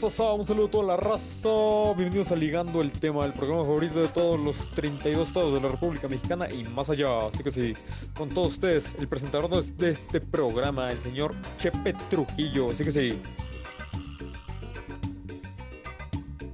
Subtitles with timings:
[0.00, 1.48] raza, un saludo a toda la raza.
[1.96, 5.68] Bienvenidos a Ligando el tema, el programa favorito de todos los 32 estados de la
[5.68, 7.28] República Mexicana y más allá.
[7.28, 7.72] Así que sí,
[8.16, 12.70] con todos ustedes, el presentador de este programa, el señor Chepe Trujillo.
[12.70, 13.20] Así que sí.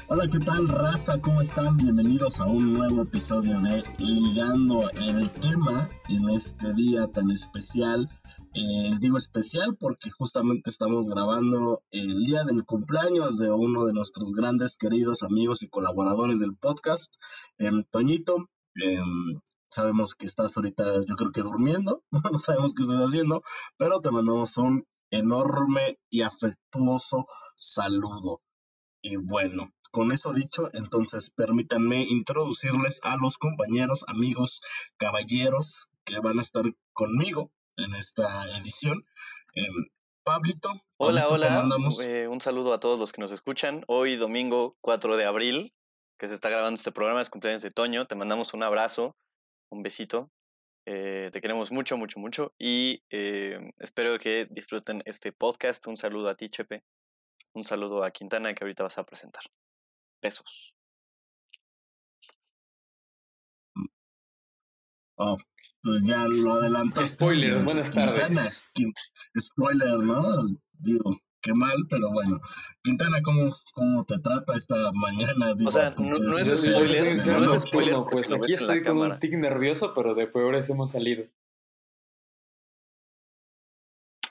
[0.08, 1.18] Hola, ¿qué tal raza?
[1.20, 1.76] ¿Cómo están?
[1.76, 8.08] Bienvenidos a un nuevo episodio de Ligando el tema en este día tan especial.
[8.52, 14.32] Eh, digo especial porque justamente estamos grabando el día del cumpleaños de uno de nuestros
[14.32, 17.14] grandes queridos amigos y colaboradores del podcast,
[17.58, 18.48] em, Toñito.
[18.74, 22.02] Em, sabemos que estás ahorita, yo creo que durmiendo,
[22.34, 23.44] no sabemos qué estás haciendo,
[23.76, 27.26] pero te mandamos un enorme y afectuoso
[27.56, 28.40] saludo.
[29.00, 34.60] Y bueno, con eso dicho, entonces permítanme introducirles a los compañeros, amigos,
[34.98, 39.04] caballeros que van a estar conmigo en esta edición.
[39.54, 39.66] Eh,
[40.22, 40.82] Pablito.
[40.96, 41.66] Hola, hola.
[42.04, 43.84] Eh, un saludo a todos los que nos escuchan.
[43.88, 45.74] Hoy domingo 4 de abril,
[46.18, 48.06] que se está grabando este programa, es cumpleaños de Toño.
[48.06, 49.16] Te mandamos un abrazo,
[49.70, 50.30] un besito.
[50.86, 52.54] Eh, te queremos mucho, mucho, mucho.
[52.58, 53.02] Y
[53.78, 55.86] espero que disfruten este podcast.
[55.86, 56.84] Un saludo a ti, Chepe.
[57.52, 59.44] Un saludo a Quintana que ahorita vas a presentar.
[60.22, 60.76] Besos.
[65.16, 65.36] Oh,
[65.82, 67.12] pues ya lo adelantas.
[67.12, 68.70] Spoilers, buenas tardes.
[69.38, 70.42] Spoiler, ¿no?
[70.78, 72.38] Digo, qué mal, pero bueno.
[72.82, 75.54] Quintana, ¿cómo, cómo te trata esta mañana?
[75.64, 77.96] o sea, no, es spoiler, no, es spoiler.
[78.10, 81.24] pues aquí estoy con un tic nervioso, pero de peores hemos salido.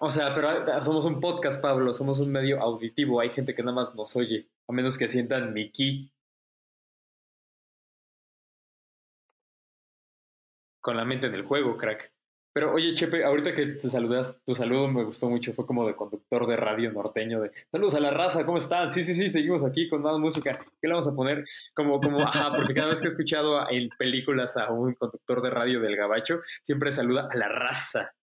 [0.02, 3.20] O sea, pero ah, somos un podcast, Pablo, somos un medio auditivo.
[3.20, 6.12] Hay gente que nada más nos oye, a menos que sientan mi ki.
[10.90, 12.12] Con la mente en el juego, crack.
[12.52, 15.96] Pero oye, Chepe, ahorita que te saludas, tu saludo me gustó mucho, fue como de
[15.96, 18.90] conductor de radio norteño, de saludos a la raza, ¿cómo están?
[18.90, 20.58] Sí, sí, sí, seguimos aquí con más música.
[20.82, 21.46] ¿Qué le vamos a poner?
[21.76, 25.52] Como, como, ajá, porque cada vez que he escuchado en películas a un conductor de
[25.52, 28.16] radio del gabacho, siempre saluda a la raza.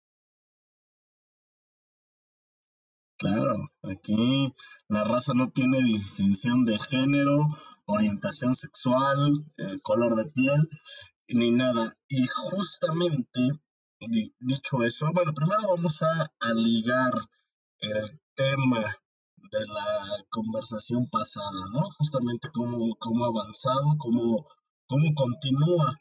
[3.19, 4.54] Claro, aquí
[4.88, 7.46] la raza no tiene distinción de género,
[7.84, 10.69] orientación sexual, eh, color de piel,
[11.28, 11.92] ni nada.
[12.08, 13.50] Y justamente,
[14.40, 17.12] dicho eso, bueno, primero vamos a, ligar
[17.80, 18.80] el tema
[19.50, 21.88] de la conversación pasada, ¿no?
[21.98, 24.44] Justamente cómo, cómo ha avanzado, cómo,
[24.86, 25.94] cómo continúa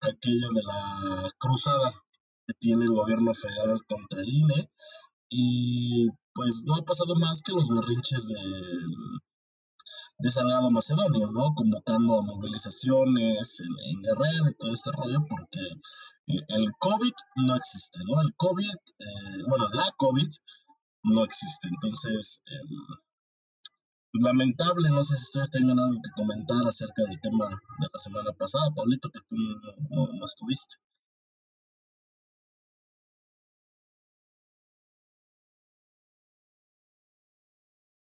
[0.00, 1.90] aquello de la cruzada
[2.46, 4.70] que tiene el gobierno federal contra el INE.
[5.30, 8.40] Y pues no ha pasado más que los berrinches de,
[10.18, 11.54] de Salgado Macedonio, ¿no?
[11.54, 15.60] Convocando a movilizaciones en, en Guerrero y todo este rollo, porque
[16.26, 18.20] eh, el COVID no existe, ¿no?
[18.20, 20.28] El COVID, eh, bueno, la COVID
[21.04, 21.68] no existe.
[21.68, 22.68] Entonces, em,
[24.12, 27.98] pues, lamentable, no sé si ustedes tengan algo que comentar acerca del tema de la
[27.98, 29.36] semana pasada, Pablito, que tú
[29.90, 30.76] no estuviste.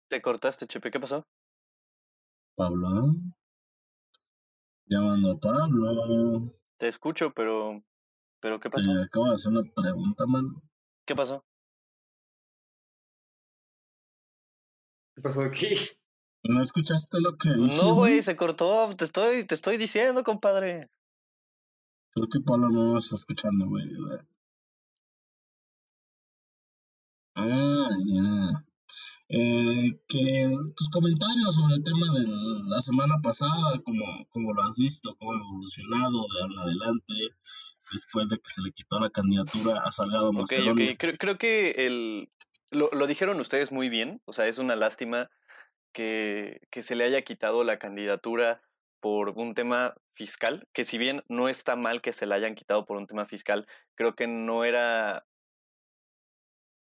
[0.10, 1.26] Te cortaste, Chepe, ¿qué pasó?
[2.56, 3.16] Pablo.
[4.86, 6.54] Llamando a Pablo.
[6.78, 7.84] Te escucho, pero.
[8.40, 8.94] ¿Pero qué pasó?
[8.94, 10.46] Te acabo de hacer una pregunta, man.
[11.06, 11.46] ¿Qué pasó?
[15.16, 15.76] ¿Qué pasó aquí?
[16.44, 17.78] ¿No escuchaste lo que dije?
[17.78, 18.94] No, güey, se cortó.
[18.96, 20.90] Te estoy, te estoy diciendo, compadre.
[22.12, 23.86] Creo que Pablo no está escuchando, güey.
[27.36, 28.63] Ah, ya
[29.36, 34.78] eh, que tus comentarios sobre el tema de la semana pasada, como, como lo has
[34.78, 37.14] visto, cómo ha evolucionado de ahora en adelante,
[37.92, 40.92] después de que se le quitó la candidatura a Salgado Macedonia.
[40.92, 42.30] Ok, creo, creo que el,
[42.70, 45.32] lo, lo, dijeron ustedes muy bien, o sea, es una lástima
[45.94, 48.62] que, que se le haya quitado la candidatura
[49.00, 52.86] por un tema fiscal, que si bien no está mal que se la hayan quitado
[52.86, 53.66] por un tema fiscal,
[53.96, 55.26] creo que no era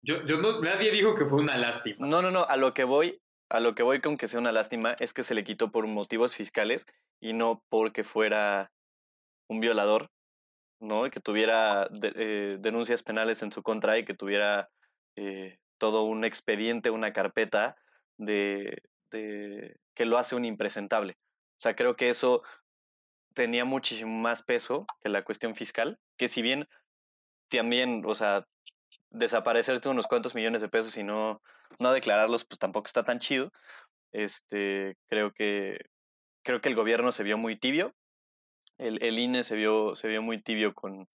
[0.03, 2.07] yo, yo no, nadie dijo que fue una lástima.
[2.07, 4.53] No, no, no, a lo que voy, a lo que voy con que sea una
[4.53, 6.87] lástima es que se le quitó por motivos fiscales
[7.21, 8.73] y no porque fuera
[9.49, 10.11] un violador,
[10.81, 11.07] ¿no?
[11.07, 14.71] Y que tuviera eh, denuncias penales en su contra y que tuviera
[15.17, 17.77] eh, todo un expediente, una carpeta
[18.17, 21.19] de, de que lo hace un impresentable.
[21.53, 22.43] O sea, creo que eso
[23.35, 26.69] tenía muchísimo más peso que la cuestión fiscal, que si bien
[27.49, 28.47] también, o sea,
[29.11, 31.43] desaparecerte unos cuantos millones de pesos y no,
[31.79, 33.53] no declararlos, pues tampoco está tan chido.
[34.13, 35.87] Este, creo que,
[36.43, 37.95] creo que el gobierno se vio muy tibio.
[38.79, 41.09] El, el INE se vio, se vio muy tibio con,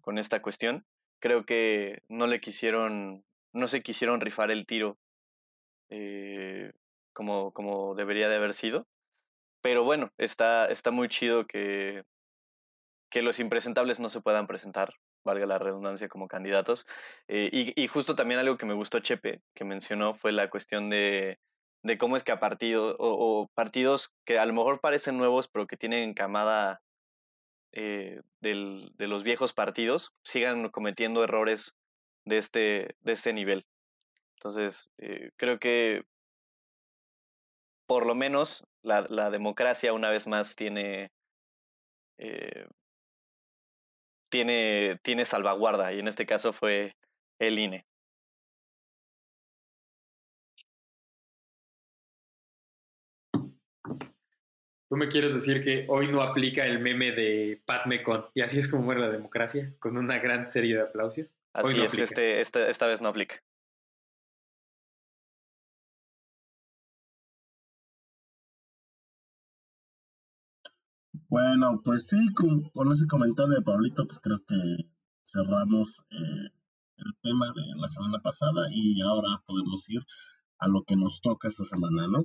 [0.00, 0.86] con esta cuestión.
[1.20, 4.98] Creo que no le quisieron, no se quisieron rifar el tiro
[5.88, 6.72] eh,
[7.12, 8.86] como, como debería de haber sido.
[9.62, 12.04] Pero bueno, está, está muy chido que,
[13.10, 14.94] que los impresentables no se puedan presentar,
[15.26, 16.86] valga la redundancia, como candidatos.
[17.28, 20.88] Eh, y, y, justo también algo que me gustó Chepe, que mencionó, fue la cuestión
[20.88, 21.38] de,
[21.82, 25.66] de cómo es que a partidos, o, partidos que a lo mejor parecen nuevos, pero
[25.66, 26.82] que tienen camada
[27.72, 31.76] eh, del, de los viejos partidos, sigan cometiendo errores
[32.24, 33.66] de este, de este nivel.
[34.36, 36.04] Entonces, eh, creo que
[37.86, 41.12] por lo menos la, la, democracia una vez más tiene,
[42.18, 42.66] eh,
[44.28, 46.96] tiene, tiene salvaguarda y en este caso fue
[47.38, 47.86] el INE.
[54.88, 58.58] ¿Tú me quieres decir que hoy no aplica el meme de Pat Mecon y así
[58.58, 61.36] es como muere la democracia, con una gran serie de aplausos?
[61.52, 63.42] Así es, este, este, esta vez no aplica.
[71.36, 74.56] Bueno, pues sí, con, con, ese comentario de Pablito, pues creo que
[75.22, 76.48] cerramos eh,
[76.96, 80.00] el tema de la semana pasada y ahora podemos ir
[80.58, 82.24] a lo que nos toca esta semana, ¿no?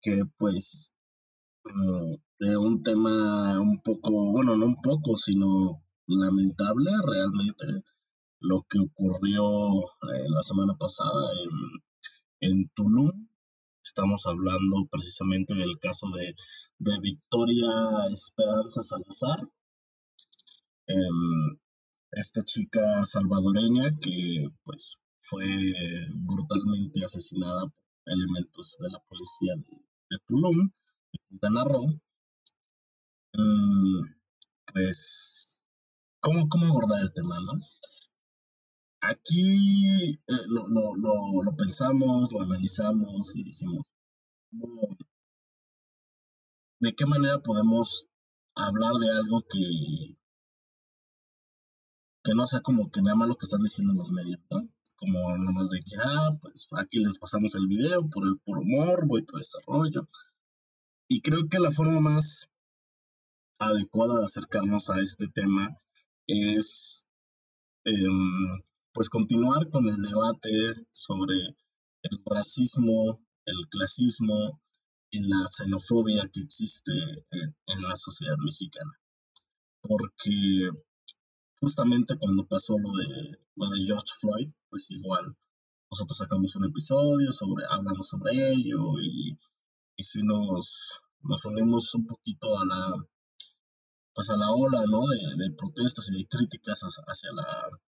[0.00, 0.92] Que pues
[1.64, 7.82] mm, de un tema un poco, bueno, no un poco, sino lamentable realmente
[8.38, 13.26] lo que ocurrió eh, la semana pasada en, en Tulum,
[13.84, 16.34] Estamos hablando precisamente del caso de,
[16.78, 17.70] de Victoria
[18.12, 19.40] Esperanza Salazar,
[20.86, 21.58] em,
[22.12, 25.46] esta chica salvadoreña que pues fue
[26.14, 29.54] brutalmente asesinada por elementos de la policía
[30.10, 30.70] de, Tulum,
[31.12, 31.86] de Quintana Roo.
[33.34, 34.00] Mm,
[34.72, 35.62] pues,
[36.20, 37.52] ¿cómo, ¿cómo abordar el tema, no?
[39.02, 43.84] Aquí eh, lo, lo, lo, pensamos, lo analizamos y dijimos,
[46.78, 48.06] ¿de qué manera podemos
[48.54, 50.16] hablar de algo que,
[52.22, 54.68] que no sea como que nada más lo que están diciendo los medios, ¿no?
[54.94, 58.64] Como nada más de que, ah, pues aquí les pasamos el video por el por
[58.64, 60.06] morbo y todo este rollo.
[61.08, 62.48] Y creo que la forma más
[63.58, 65.76] adecuada de acercarnos a este tema
[66.28, 67.04] es
[67.84, 68.62] em,
[68.92, 71.36] pues continuar con el debate sobre
[72.02, 74.60] el racismo, el clasismo
[75.10, 76.92] y la xenofobia que existe
[77.30, 78.92] en, la sociedad mexicana.
[79.82, 80.70] Porque
[81.60, 85.36] justamente cuando pasó lo de, lo de George Floyd, pues igual
[85.90, 89.36] nosotros sacamos un episodio sobre, hablando sobre ello y,
[89.96, 92.94] y si nos, nos unimos un poquito a la
[94.14, 95.06] pues a la ola ¿no?
[95.06, 97.80] de, de protestas y de críticas hacia la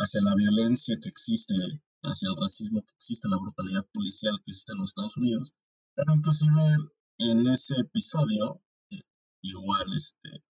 [0.00, 1.54] hacia la violencia que existe,
[2.02, 5.54] hacia el racismo que existe, la brutalidad policial que existe en los Estados Unidos.
[5.94, 6.76] Pero inclusive
[7.18, 9.02] en ese episodio, eh,
[9.42, 10.42] igual, este,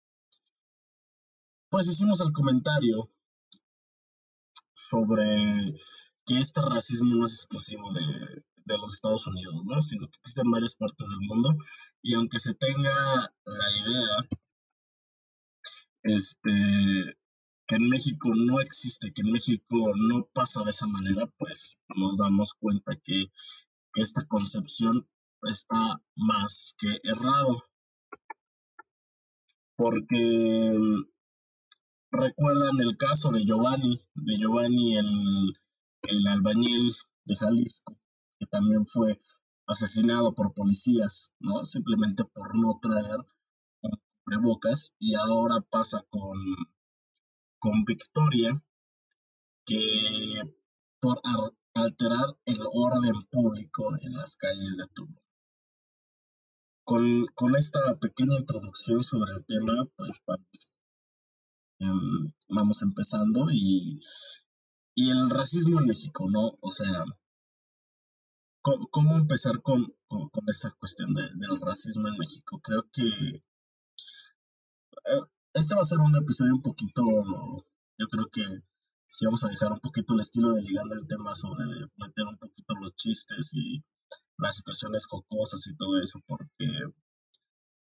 [1.69, 3.11] pues hicimos el comentario
[4.73, 5.75] sobre
[6.25, 9.81] que este racismo no es exclusivo de, de los Estados Unidos, ¿no?
[9.83, 11.57] sino que existe en varias partes del mundo
[12.03, 14.29] y aunque se tenga la idea
[16.03, 17.19] este,
[17.71, 22.17] que en México no existe, que en México no pasa de esa manera, pues nos
[22.17, 23.31] damos cuenta que,
[23.95, 25.09] esta concepción
[25.43, 27.63] está más que errado.
[29.77, 31.05] Porque mm,
[32.11, 36.93] recuerdan el caso de Giovanni, de Giovanni el, albañil
[37.25, 37.97] de Jalisco,
[38.41, 39.21] que también fue
[39.67, 41.65] asesinado por policías, ¿no?
[41.65, 43.19] Simplemente por no traer
[44.25, 46.37] cubrebocas y ahora pasa con
[47.61, 48.51] con Victoria
[49.67, 50.43] que
[50.99, 51.21] por
[51.75, 55.15] alterar el orden público en las calles de Tulum.
[56.85, 60.21] Con, con esta pequeña introducción sobre el tema, pues
[62.49, 64.01] vamos, em, empezando y,
[64.97, 66.59] y, el racismo en México, ¿no?
[66.61, 67.05] O sea,
[68.63, 72.61] ¿cómo, empezar con, con, esta cuestión de, del racismo en México?
[72.61, 73.45] Creo que
[75.53, 77.03] este va a ser un episodio un poquito,
[77.99, 78.45] yo creo que
[79.07, 81.65] si vamos a dejar un poquito el estilo de ligando el tema sobre
[81.97, 83.83] meter un poquito los chistes y
[84.39, 86.69] las situaciones cocosas y todo eso, porque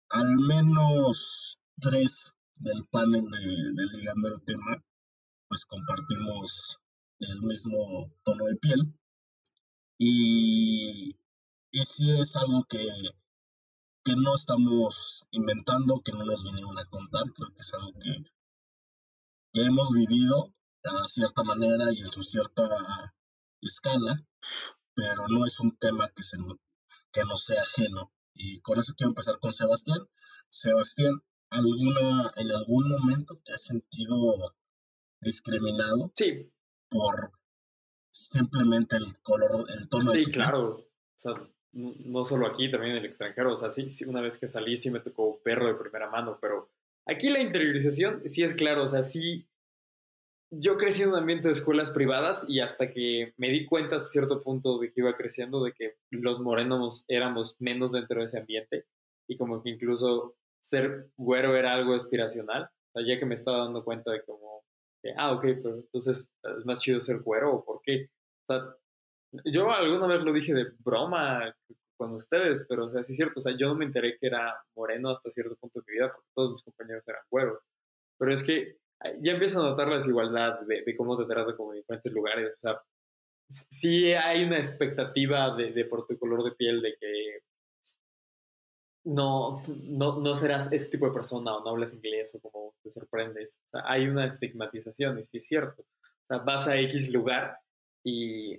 [0.10, 4.84] al menos tres del panel de, ligando el tema,
[5.48, 6.80] pues compartimos
[7.20, 8.94] el mismo tono de piel.
[9.98, 11.16] Y,
[11.72, 12.86] y sí es algo que
[14.04, 18.24] que no estamos inventando, que no nos vinieron a contar, creo que es algo que,
[19.54, 20.54] que hemos vivido
[20.84, 22.68] a cierta manera y en su cierta
[23.62, 24.26] escala,
[24.94, 26.38] pero no es un tema que se,
[27.12, 28.14] que no sea ajeno.
[28.34, 30.00] Y con eso quiero empezar con Sebastián.
[30.50, 31.14] Sebastián,
[31.50, 34.16] ¿alguna, ¿en algún momento te has sentido
[35.22, 36.12] discriminado?
[36.16, 36.52] Sí.
[36.90, 37.34] Por
[38.12, 40.76] simplemente el color, el tono sí, de tu claro.
[40.78, 41.34] O sea,
[41.72, 43.54] no, solo aquí, también en el extranjero.
[43.54, 46.38] O sea, sí, sí, una vez que salí sí me tocó perro de primera mano,
[46.42, 46.70] pero
[47.06, 48.84] aquí la interiorización sí es claro.
[48.84, 49.46] O sea, sí.
[50.52, 54.00] Yo crecí en un ambiente de escuelas privadas y hasta que me di cuenta a
[54.00, 58.40] cierto punto de que iba creciendo, de que los morenos éramos menos dentro de ese
[58.40, 58.86] ambiente
[59.28, 62.64] y como que incluso ser güero era algo aspiracional.
[62.64, 64.64] O sea, ya que me estaba dando cuenta de como,
[65.18, 68.10] ah, ok, pero entonces es más chido ser güero o por qué.
[68.44, 68.76] O sea,
[69.46, 71.54] yo alguna vez lo dije de broma
[71.98, 74.28] con ustedes, pero o sea, sí es cierto, o sea, yo no me enteré que
[74.28, 77.60] era moreno hasta cierto punto de mi vida porque todos mis compañeros eran güeros.
[78.18, 78.78] Pero es que
[79.22, 82.56] ya empiezo a notar la desigualdad de, cómo te tratan en diferentes lugares.
[82.56, 82.82] O sea,
[83.48, 87.40] sí hay una expectativa de, de por tu color de piel de que
[89.06, 92.92] no, no, no serás ese tipo de persona o no hablas inglés o como te
[92.92, 93.60] sorprendes.
[93.66, 95.82] O sea, hay una estigmatización y sí es cierto.
[95.82, 97.58] O sea, vas a X lugar
[98.04, 98.58] y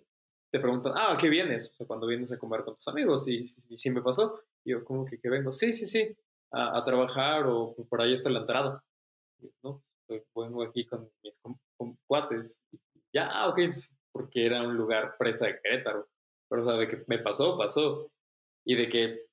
[0.51, 1.71] te preguntan, ah, ¿qué vienes?
[1.71, 4.41] O sea, cuando vienes a comer con tus amigos, y sí, me pasó.
[4.65, 5.53] Y yo, ¿cómo que, que vengo?
[5.53, 6.17] Sí, sí, sí,
[6.51, 8.85] a, trabajar o por ahí está la entrada.
[9.63, 9.81] ¿no?
[10.07, 11.41] Pues, vengo aquí con mis
[12.07, 12.61] cuates.
[13.13, 13.61] ya, ah, ok,
[14.13, 16.09] porque era un lugar fresa de Querétaro.
[16.49, 18.11] Pero, o sea, de que me pasó, pasó.
[18.65, 19.27] Y de que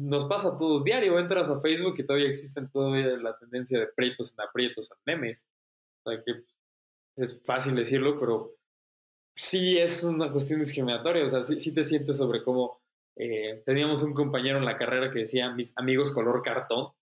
[0.00, 1.18] nos pasa a todos diario.
[1.18, 5.46] Entras a Facebook y todavía existen todavía la tendencia de prietos en aprietos en memes.
[6.02, 6.42] O sea, que
[7.16, 8.54] es fácil decirlo, pero
[9.34, 12.80] sí es una cuestión discriminatoria, o sea, sí, te sientes sobre cómo
[13.16, 16.92] eh, teníamos un compañero en la carrera que decía mis amigos color cartón,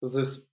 [0.00, 0.48] entonces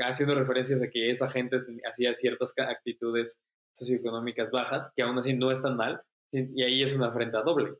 [0.00, 3.40] haciendo referencias a que esa gente hacía ciertas actitudes
[3.74, 7.74] socioeconómicas bajas, que aún así no están mal, y ahí es una afrenta doble.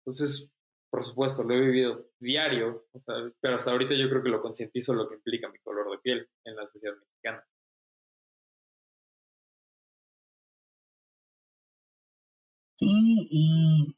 [0.00, 0.50] Entonces,
[0.90, 2.86] por supuesto, lo he vivido diario,
[3.40, 6.28] pero hasta ahorita yo creo que lo concientizo lo que implica mi color de piel
[6.44, 7.44] en la sociedad mexicana.
[12.76, 12.86] Sí,
[13.30, 13.94] y,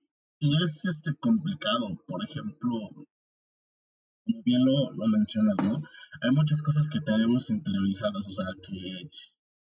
[0.63, 2.71] es este complicado, por ejemplo,
[4.25, 5.83] como bien lo, mencionas, ¿no?
[6.21, 9.11] Hay muchas cosas que tenemos interiorizadas, o sea, que,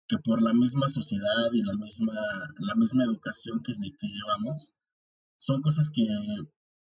[0.07, 2.13] que por la misma sociedad y la misma,
[2.59, 4.75] la misma educación que, que llevamos,
[5.37, 6.07] son cosas que,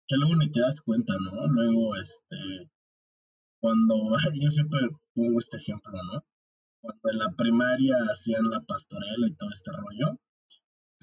[0.07, 1.47] que luego ni te das cuenta, ¿no?
[1.47, 2.69] Luego, este,
[3.59, 3.95] cuando,
[4.39, 4.81] yo siempre
[5.15, 6.25] pongo este ejemplo, ¿no?
[6.81, 10.19] Cuando en la primaria hacían la pastorela y todo este rollo,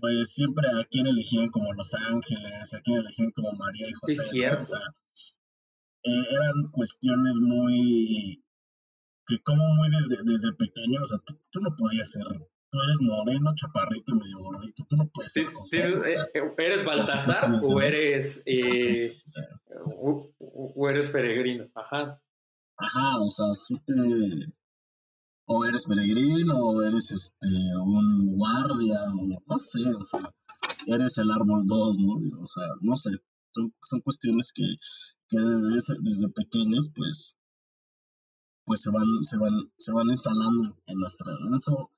[0.00, 4.22] pues siempre a quien elegían como Los Ángeles, a quien elegían como María y José.
[4.30, 4.80] Sí, o sea,
[6.02, 8.42] eh, eran cuestiones muy
[9.30, 13.54] que como muy desde, desde pequeño, o sea, tú, no podías ser, tú eres moreno,
[13.54, 15.88] chaparrito, medio gordito, tú no puedes ser José.
[15.88, 16.02] Eh,
[16.34, 19.10] eh, ¿Eres Baltasar o eres, eh,
[19.84, 21.70] o, eres peregrino?
[21.74, 22.20] Ajá.
[22.76, 23.94] Ajá, o sea, sí te,
[25.52, 27.48] o eres peregrino, o eres este
[27.82, 30.32] un guardia, o no sé, o sea,
[30.86, 32.40] eres el árbol 2, ¿no?
[32.40, 33.10] O sea, no sé,
[33.52, 34.62] son, son cuestiones que,
[35.28, 37.36] que desde, desde pequeños, pues,
[38.64, 41.90] pues se van, se van, se van instalando en nuestra, nuestro,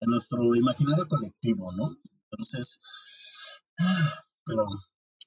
[0.00, 1.96] en nuestro imaginario colectivo, ¿no?
[2.30, 2.78] Entonces,
[4.44, 4.66] pero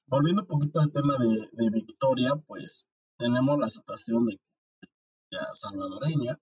[0.06, 4.40] volviendo un poquito al tema de, de Victoria, pues tenemos la situación de
[5.32, 6.38] ya salvadoreña,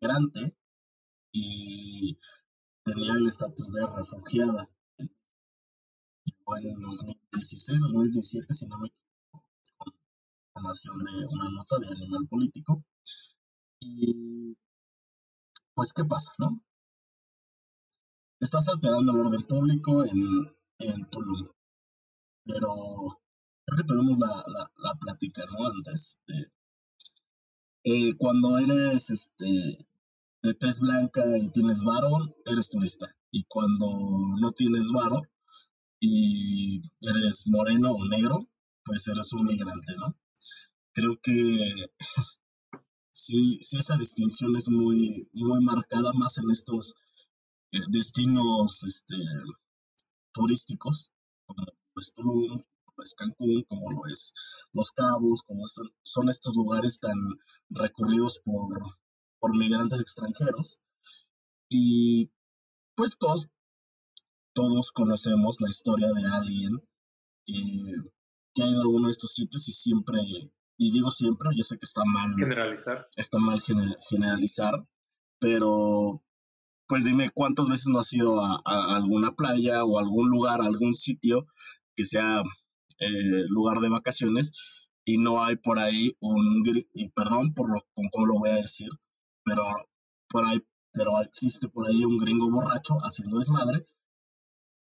[0.00, 0.56] migrante
[1.32, 2.16] y
[2.84, 4.68] tenía el estatus de refugiada.
[6.62, 9.46] En 2016, 2017, si no me equivoco,
[9.78, 9.92] con
[10.48, 12.84] información de una nota de animal político.
[13.78, 14.56] Y
[15.74, 16.60] pues, ¿qué pasa, no?
[18.40, 21.50] Estás alterando el orden público en, en Tulum.
[22.44, 23.22] Pero
[23.64, 25.68] creo que tuvimos la, la, la plática, ¿no?
[25.68, 26.50] Antes de,
[27.84, 29.78] eh, cuando eres este,
[30.42, 33.06] de tez blanca y tienes varón, eres turista.
[33.30, 33.86] Y cuando
[34.40, 35.22] no tienes varo
[36.00, 38.48] y eres moreno o negro,
[38.84, 40.16] pues eres un migrante, ¿no?
[40.92, 41.90] Creo que
[43.12, 46.94] sí, sí esa distinción es muy, muy marcada más en estos
[47.72, 49.16] eh, destinos este,
[50.32, 51.12] turísticos,
[51.46, 52.64] como pues, Tulum,
[53.02, 54.32] es Cancún, como lo es
[54.72, 57.16] Los Cabos, como son, estos lugares tan
[57.70, 58.78] recurridos por,
[59.40, 60.80] por migrantes extranjeros.
[61.68, 62.30] Y
[62.94, 63.48] pues todos,
[64.54, 66.82] todos conocemos la historia de alguien
[67.46, 67.56] que,
[68.54, 70.20] que ha ido a alguno de estos sitios y siempre,
[70.76, 73.06] y digo siempre, yo sé que está mal generalizar.
[73.16, 74.86] Está mal generalizar,
[75.38, 76.22] pero
[76.86, 80.92] pues dime cuántas veces no has ido a, a, alguna playa o algún lugar, algún
[80.92, 81.46] sitio
[81.94, 82.42] que sea
[82.98, 86.62] eh, lugar de vacaciones y no hay por ahí un,
[86.94, 88.90] y perdón por lo con cómo lo voy a decir,
[89.44, 89.64] pero
[90.28, 93.86] por ahí, pero existe por ahí un gringo borracho haciendo desmadre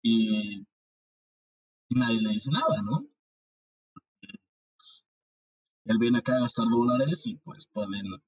[0.03, 0.67] y
[1.91, 3.07] nadie le dice nada, ¿no?
[5.87, 8.23] Él viene acá a gastar dólares y pues pueden,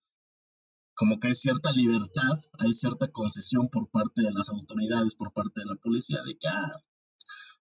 [0.95, 5.61] como que hay cierta libertad, hay cierta concesión por parte de las autoridades, por parte
[5.61, 6.73] de la policía, de que ah,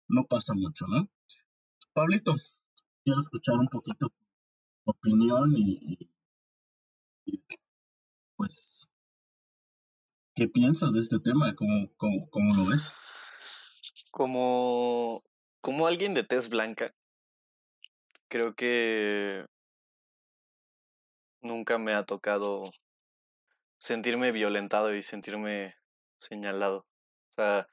[0.08, 1.10] no pasa mucho, ¿no?
[1.94, 2.36] Pablito,
[3.06, 6.10] quiero escuchar un poquito tu opinión y,
[8.36, 8.90] pues,
[10.36, 11.56] ¿qué piensas de este tema?
[11.56, 12.94] ¿Cómo, cómo, lo ves?
[14.12, 15.24] Como,
[15.62, 16.94] como alguien de tez blanca,
[18.28, 19.46] creo que
[21.42, 22.64] nunca me ha tocado
[23.78, 25.76] sentirme violentado y sentirme
[26.20, 26.86] señalado.
[27.38, 27.68] O sea,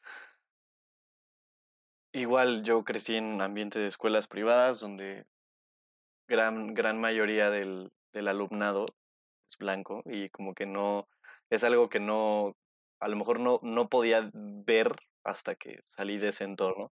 [2.13, 5.27] igual yo crecí en un ambiente de escuelas privadas donde
[6.29, 8.87] gran, gran mayoría del, del alumnado
[9.59, 11.09] blanco y como que no,
[11.51, 12.57] es algo que no,
[13.01, 14.93] a lo mejor no, no podía ver
[15.25, 16.93] hasta que salí de ese entorno.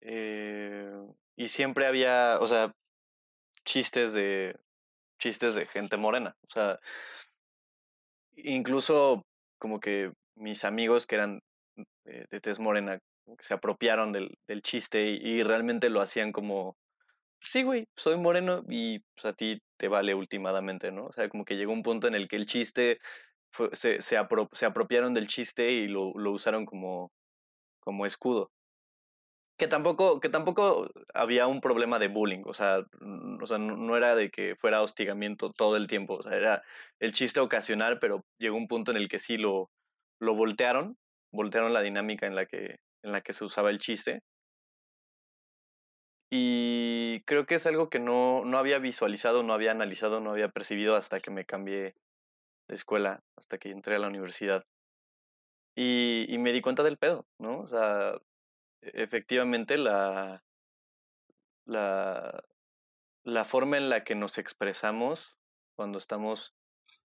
[0.00, 0.90] Eh,
[1.36, 2.72] y siempre había, o sea,
[3.64, 4.56] chistes de,
[5.18, 6.36] chistes de gente morena.
[6.42, 6.78] O sea,
[8.36, 9.24] incluso
[9.58, 11.40] como que mis amigos que eran
[12.04, 12.98] de, de tez morena
[13.40, 16.76] se apropiaron del, del chiste y, realmente lo hacían como,
[17.40, 21.06] sí, güey, soy moreno y pues, a ti te vale últimamente, ¿no?
[21.06, 22.98] O sea, como que llegó un punto en el que el chiste
[23.72, 24.18] se, se,
[24.52, 27.12] se apropiaron del chiste y lo, lo usaron como,
[27.80, 28.50] como escudo
[29.58, 32.78] que tampoco, que tampoco había un problema de bullying, o sea,
[33.42, 36.62] o sea no, era de que fuera hostigamiento todo el tiempo, o sea, era
[37.00, 39.70] el chiste ocasional, pero llegó un punto en el que sí lo,
[40.20, 40.96] lo voltearon,
[41.32, 44.20] voltearon la dinámica en la que, en la que se usaba el chiste.
[46.30, 50.50] Y creo que es algo que no, no había visualizado, no había analizado, no había
[50.50, 51.94] percibido hasta que me cambié
[52.68, 54.66] de escuela, hasta que entré a la universidad.
[55.74, 57.60] Y, me di cuenta del pedo, ¿no?
[57.60, 58.14] O sea,
[58.82, 60.44] e-, efectivamente la,
[61.64, 62.44] la,
[63.24, 65.36] la forma en la que nos expresamos
[65.76, 66.54] cuando estamos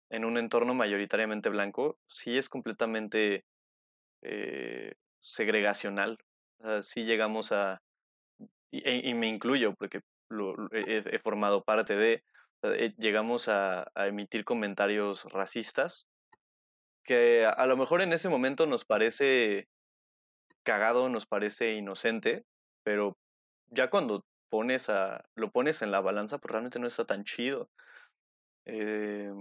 [0.09, 3.45] en un entorno mayoritariamente blanco sí es completamente
[4.21, 6.19] eh, segregacional.
[6.59, 7.81] O sí llegamos a,
[8.71, 12.23] y, y, me incluyo porque lo, he, formado parte de,
[12.63, 16.07] eh, llegamos a, a, emitir comentarios racistas
[17.03, 19.67] que a, a, lo mejor en ese momento nos parece
[20.63, 22.45] cagado, nos parece inocente,
[22.83, 23.17] pero
[23.69, 27.69] ya cuando pones a, lo pones en la balanza, pues realmente no está tan chido.
[28.65, 29.31] Eh,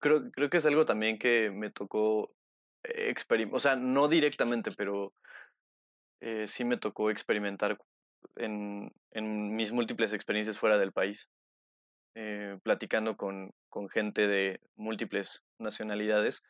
[0.00, 2.32] creo, creo que es algo también que me tocó
[2.82, 5.14] experimentar, o sea, no directamente, pero
[6.24, 7.76] eh, sí me tocó experimentar
[8.36, 11.28] en, mis múltiples experiencias fuera del país,
[12.14, 13.52] eh, platicando con,
[13.90, 16.44] gente de múltiples nacionalidades.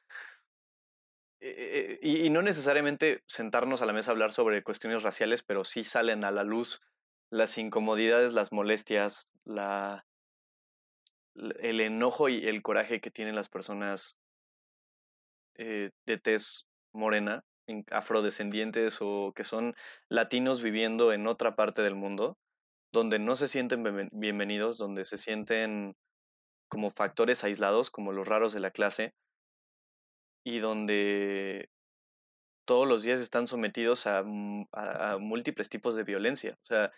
[1.40, 5.84] Eh, y, no necesariamente sentarnos a la mesa a hablar sobre cuestiones raciales, pero sí
[5.84, 6.82] salen a la luz
[7.30, 10.04] las incomodidades, las molestias, la,
[11.34, 14.18] el enojo y el coraje que tienen las personas
[15.56, 17.44] de tez morena,
[17.90, 19.74] afrodescendientes o que son
[20.08, 22.38] latinos viviendo en otra parte del mundo,
[22.92, 25.94] donde no se sienten bienvenidos, donde se sienten
[26.68, 29.14] como factores aislados, como los raros de la clase,
[30.44, 31.70] y donde
[32.64, 34.18] todos los días están sometidos a,
[34.72, 36.58] a, múltiples tipos de violencia.
[36.62, 36.92] O sea,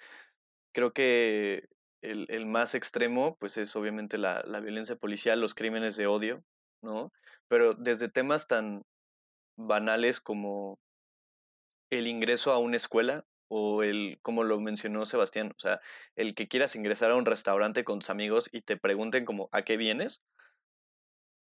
[0.73, 1.69] creo que
[2.03, 6.45] el, el más extremo, pues es obviamente la, la, violencia policial, los crímenes de odio,
[6.83, 7.13] ¿no?
[7.49, 8.85] Pero desde temas tan
[9.57, 10.79] banales como
[11.91, 15.81] el ingreso a una escuela o el, como lo mencionó Sebastián, o sea,
[16.17, 19.63] el que quieras ingresar a un restaurante con tus amigos y te pregunten como, ¿a
[19.63, 20.23] qué vienes?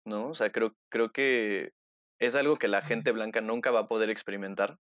[0.06, 0.28] ¿No?
[0.28, 1.72] O sea, creo, creo que
[2.20, 4.78] es algo que la gente blanca nunca va a poder experimentar.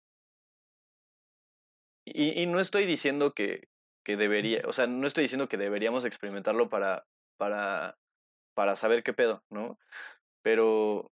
[2.05, 3.69] Y, y no estoy diciendo que,
[4.03, 7.05] que, debería, o sea, no estoy diciendo que deberíamos experimentarlo para,
[7.37, 7.97] para,
[8.53, 9.79] para saber qué pedo, ¿no?
[10.43, 11.12] Pero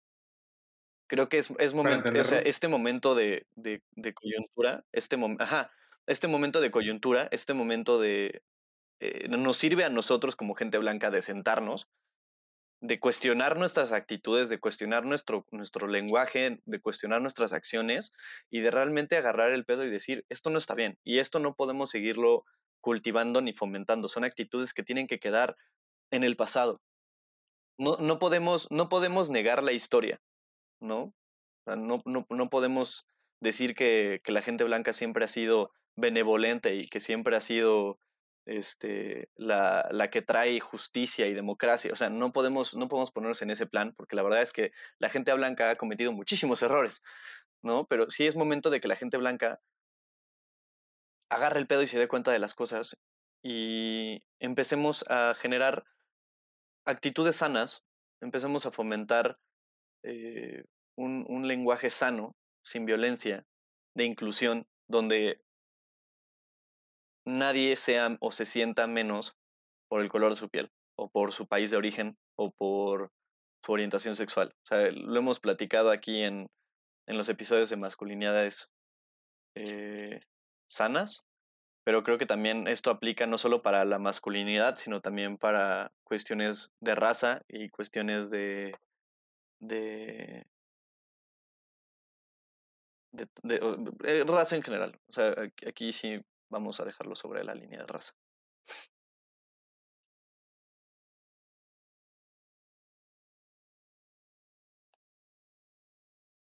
[1.07, 5.71] creo que es, es momento, o sea, este momento de, de, de coyuntura, este, ajá,
[6.07, 8.43] este momento de coyuntura, este momento de...
[9.01, 11.87] Eh, nos sirve a nosotros como gente blanca de sentarnos
[12.81, 18.11] de cuestionar nuestras actitudes, de cuestionar nuestro, nuestro lenguaje, de cuestionar nuestras acciones
[18.49, 21.55] y de realmente agarrar el pedo y decir, esto no está bien y esto no
[21.55, 22.45] podemos seguirlo
[22.81, 24.07] cultivando ni fomentando.
[24.07, 25.55] Son actitudes que tienen que quedar
[26.11, 26.81] en el pasado.
[27.77, 30.21] No, no, podemos, no podemos negar la historia,
[30.79, 31.13] ¿no?
[31.65, 33.07] no, no, no podemos
[33.41, 37.99] decir que, que la gente blanca siempre ha sido benevolente y que siempre ha sido
[38.45, 41.91] este, la, la, que trae justicia y democracia.
[41.91, 44.71] O sea, no podemos, no podemos ponernos en ese plan, porque la verdad es que
[44.99, 47.03] la gente blanca ha cometido muchísimos errores,
[47.63, 47.85] ¿no?
[47.87, 49.61] Pero sí es momento de que la gente blanca
[51.29, 52.99] agarre el pedo y se dé cuenta de las cosas
[53.43, 55.85] y empecemos a generar
[56.85, 57.83] actitudes sanas,
[58.21, 59.39] empecemos a fomentar
[60.05, 60.63] eh,
[60.97, 63.43] un, un lenguaje sano, sin violencia,
[63.95, 65.41] de inclusión, donde
[67.25, 69.35] nadie sea o se sienta menos
[69.89, 73.11] por el color de su piel, o por su país de origen, o por
[73.65, 74.53] su orientación sexual.
[74.63, 76.47] O sea, lo hemos platicado aquí en,
[77.07, 78.69] en los episodios de masculinidades
[79.55, 80.19] eh,
[80.69, 81.23] sanas,
[81.83, 86.71] pero creo que también esto aplica no solo para la masculinidad, sino también para cuestiones
[86.81, 88.73] de raza y cuestiones de,
[89.67, 90.45] de
[93.15, 93.27] de,
[94.05, 94.99] eh, raza en general.
[95.07, 95.33] O sea,
[95.67, 98.13] aquí sí vamos a dejarlo sobre la línea de raza.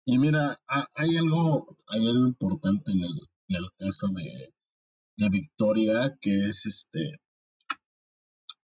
[0.07, 0.61] Y mira,
[0.95, 3.13] hay algo, hay algo importante en el,
[3.49, 4.53] en el caso de,
[5.17, 7.21] de Victoria, que es este,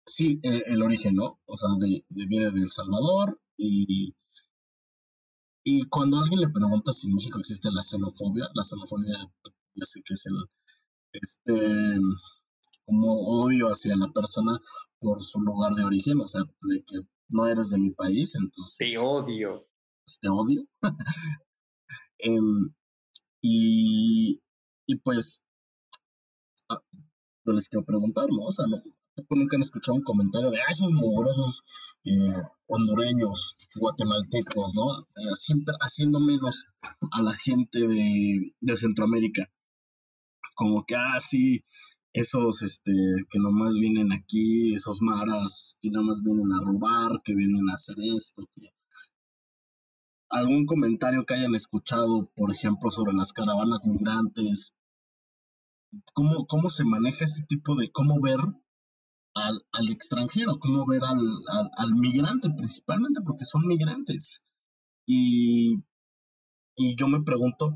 [0.07, 1.39] sí, e, el, origen, ¿no?
[1.47, 4.15] O sea, de, viene de El Salvador y,
[5.65, 9.17] y cuando alguien le pregunta si en México existe la xenofobia, la xenofobia
[9.75, 10.37] ya sé que es el,
[11.13, 11.99] este,
[12.85, 14.59] como odio hacia la persona
[14.99, 18.91] por su lugar de origen, o sea, de que no eres de mi país, entonces...
[18.91, 19.67] Te odio.
[20.05, 20.67] Pues, te odio.
[22.21, 22.75] Em,
[23.41, 24.43] y,
[24.87, 25.45] y pues,
[26.69, 26.83] ah,
[27.45, 28.47] yo les quiero preguntar, ¿no?
[28.47, 28.83] O sea, ¿no?
[29.31, 31.65] Nunca han escuchado un comentario de, ah, esos mugrosos
[32.05, 35.01] eh, hondureños, guatemaltecos, ¿no?
[35.01, 36.67] Eh, siempre haciendo menos
[37.13, 39.51] a la gente de, de Centroamérica
[40.59, 41.65] como que, ah, sí,
[42.13, 42.93] esos este,
[43.31, 47.95] que nomás vienen aquí, esos maras que nomás vienen a robar, que vienen a hacer
[48.17, 48.49] esto,
[50.31, 54.75] algún comentario que hayan escuchado, por ejemplo, sobre las caravanas migrantes,
[56.13, 58.41] cómo, cómo se maneja este tipo de, cómo ver
[59.35, 61.19] al, al extranjero, cómo ver al,
[61.77, 64.43] al, migrante principalmente, porque son migrantes.
[65.07, 65.83] Y,
[66.77, 67.75] y yo me pregunto,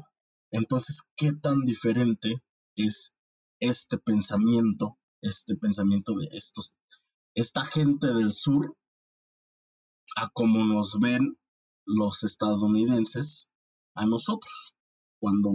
[0.50, 2.42] entonces, ¿qué tan diferente
[2.76, 3.14] es
[3.60, 6.74] este pensamiento, este pensamiento de estos,
[7.34, 8.76] esta gente del sur,
[10.16, 11.38] a como nos ven
[11.86, 13.50] los estadounidenses
[13.94, 14.74] a nosotros.
[15.20, 15.50] Cuando,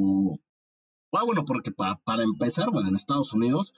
[1.14, 3.74] ah, bueno, porque para, para empezar, bueno, en Estados Unidos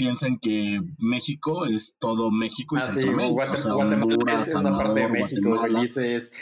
[0.00, 5.84] piensan que México es todo México y ah, Centroamérica, o sea, Honduras, Salvador, Guatemala.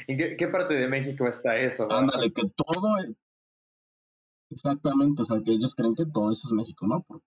[0.07, 1.91] ¿En qué, parte de México está eso?
[1.91, 2.97] Ándale, que todo,
[4.51, 7.03] Exactamente, o sea, que ellos creen que todo eso es México, ¿no?
[7.03, 7.21] Por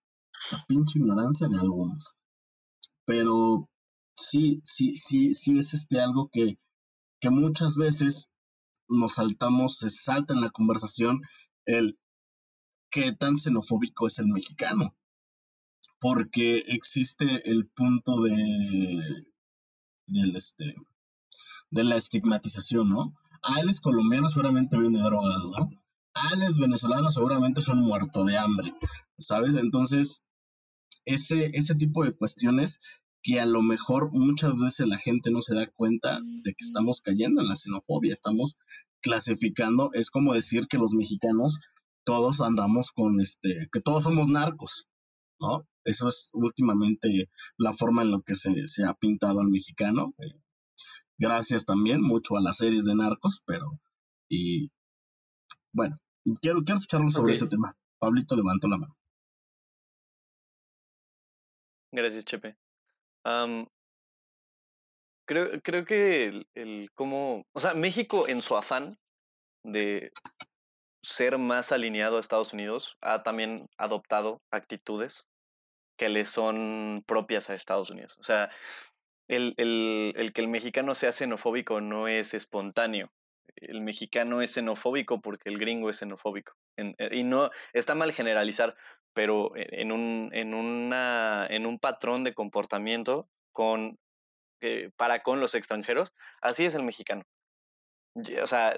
[0.51, 2.15] la pinche ignorancia de algunos.
[3.05, 3.69] Pero
[4.15, 6.57] sí, sí, sí, sí es este algo que,
[7.19, 8.31] que muchas veces
[8.87, 11.19] nos saltamos, se salta en la conversación
[11.65, 11.99] el
[12.89, 14.95] qué tan xenofóbico es el mexicano.
[16.01, 18.33] Porque existe el punto de
[20.07, 20.75] del este
[21.69, 23.15] de la estigmatización, ¿no?
[23.41, 25.69] Ah, él es colombiano, seguramente vende drogas, ¿no?
[26.13, 28.73] Ales venezolanos seguramente son muertos de hambre,
[29.17, 29.55] ¿sabes?
[29.55, 30.23] Entonces,
[31.05, 32.79] ese, ese tipo de cuestiones
[33.23, 37.01] que a lo mejor muchas veces la gente no se da cuenta de que estamos
[37.01, 38.57] cayendo en la xenofobia, estamos
[39.01, 41.59] clasificando, es como decir que los mexicanos
[42.03, 44.87] todos andamos con este, que todos somos narcos,
[45.41, 45.67] ¿no?
[45.83, 50.13] Eso es últimamente la forma en la que se, se ha pintado al mexicano.
[50.19, 50.39] Eh,
[51.17, 53.79] gracias también mucho a las series de narcos, pero
[54.29, 54.71] y
[55.73, 55.97] bueno,
[56.41, 57.75] quiero, quiero escucharlo sobre ese tema.
[57.99, 58.95] Pablito levantó la mano.
[61.93, 62.55] Gracias, Chepe.
[65.27, 68.97] creo, creo que el, el cómo, o sea, México en su afán
[69.63, 70.11] de
[71.03, 75.25] ser más alineado a Estados Unidos ha también adoptado actitudes
[76.01, 78.17] que le son propias a Estados Unidos.
[78.17, 78.49] O sea,
[79.27, 83.11] el, el, el que el mexicano sea xenofóbico no es espontáneo
[83.57, 86.53] el mexicano es xenofóbico porque el gringo es xenofóbico.
[86.77, 88.75] Eh, y no, está mal generalizar,
[89.13, 93.99] pero en un, en una, en un patrón de comportamiento con,
[94.61, 97.23] eh, para con los extranjeros, así es el mexicano.
[98.41, 98.77] O sea,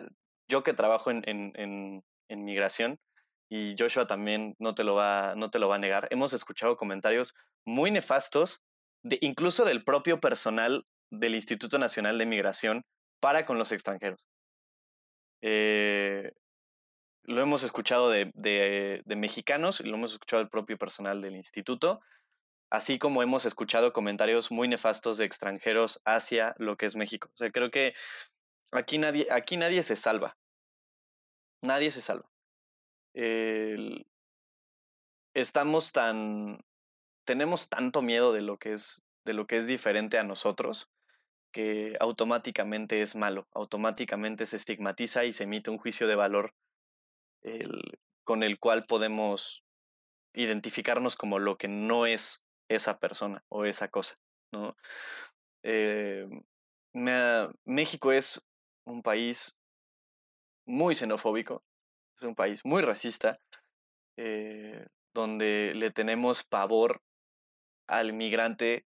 [0.49, 2.99] yo que trabajo en, en, en, migración,
[3.55, 6.75] y Joshua también no te, lo va, no te lo va a negar, hemos escuchado
[6.75, 7.35] comentarios
[7.65, 8.63] muy nefastos,
[9.03, 12.81] de, incluso del propio personal del Instituto Nacional de Migración
[13.19, 14.25] para con los extranjeros.
[15.43, 16.31] Eh,
[17.25, 21.99] lo hemos escuchado de, de, mexicanos y lo hemos escuchado del propio personal del instituto,
[22.71, 27.29] así como hemos escuchado comentarios muy nefastos de extranjeros hacia lo que es México.
[27.31, 27.93] O sea, creo que
[28.71, 30.35] aquí nadie, aquí nadie se salva.
[31.61, 32.32] Nadie se salva.
[35.33, 36.63] Estamos tan,
[37.25, 40.89] tenemos tanto miedo de lo que es, de lo que es diferente a nosotros
[41.53, 46.53] que automáticamente es malo, automáticamente se estigmatiza y se emite un juicio de valor
[48.23, 49.63] con el cual podemos
[50.33, 54.17] identificarnos como lo que no es esa persona o esa cosa.
[54.51, 54.75] ¿no?
[55.61, 56.27] Eh,
[57.65, 58.43] México es
[58.85, 59.59] un país
[60.65, 61.63] muy xenofóbico,
[62.17, 63.39] es un país muy racista,
[64.17, 67.01] eh, donde le tenemos pavor
[67.87, 68.85] al migrante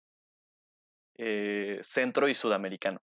[1.17, 3.01] eh, centro y sudamericano.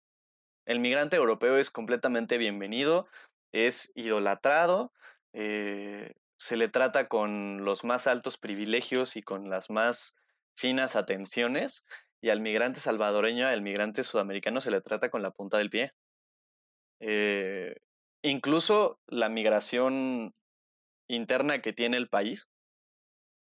[0.65, 3.07] El migrante europeo es completamente bienvenido,
[3.51, 4.93] es idolatrado,
[5.33, 10.17] eh, se le trata con los más altos privilegios y con las más
[10.55, 11.83] finas atenciones,
[12.21, 15.91] y al migrante salvadoreño, al migrante sudamericano se le trata con la punta del pie.
[18.23, 20.33] Incluso la migración
[21.07, 22.49] interna que tiene el país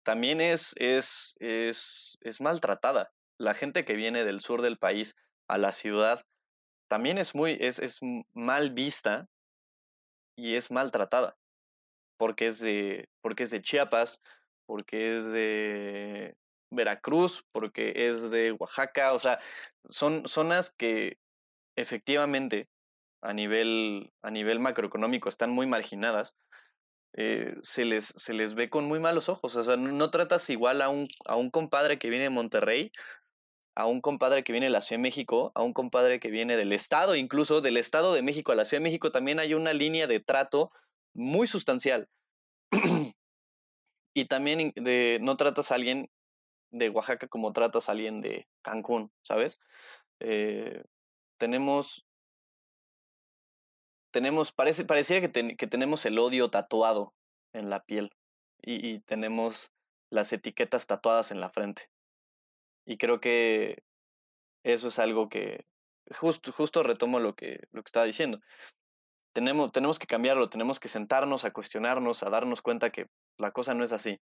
[0.04, 5.16] también es, es, es, es maltratada la gente que viene del sur del país
[5.48, 6.22] a la ciudad
[6.88, 8.00] también es muy, es, es
[8.34, 9.28] mal vista
[10.36, 11.36] y es maltratada.
[12.16, 14.22] Porque es de, porque es de Chiapas,
[14.66, 16.36] porque es de
[16.70, 19.38] Veracruz, porque es de Oaxaca, o sea,
[19.88, 21.18] son zonas que
[21.76, 22.68] efectivamente
[23.22, 26.36] a nivel, a nivel macroeconómico están muy marginadas,
[27.14, 29.56] eh, se, les, se les ve con muy malos ojos.
[29.56, 32.92] O sea, no, tratas igual a un, a un compadre que viene de Monterrey
[33.78, 36.56] a un compadre que viene de la Ciudad de México, a un compadre que viene
[36.56, 39.72] del Estado, incluso del Estado de México a la Ciudad de México, también hay una
[39.72, 40.72] línea de trato
[41.14, 42.08] muy sustancial.
[44.14, 44.72] y también
[45.20, 46.10] no tratas a alguien
[46.72, 49.60] de Oaxaca como tratas a alguien de Cancún, ¿sabes?
[50.18, 50.82] Eh,
[51.38, 52.04] tenemos,
[54.10, 57.14] tenemos, parece, pareciera que, que, tenemos el odio tatuado
[57.52, 58.12] en la piel
[58.62, 59.72] y, y tenemos
[60.10, 61.90] las etiquetas tatuadas en la frente.
[62.86, 63.84] Y creo que
[64.64, 65.66] eso es algo que
[66.10, 68.40] justo, justo retomo lo que, lo que estaba diciendo.
[69.32, 73.74] Tenemos, tenemos que cambiarlo, tenemos que sentarnos a cuestionarnos, a darnos cuenta que la cosa
[73.74, 74.20] no es así.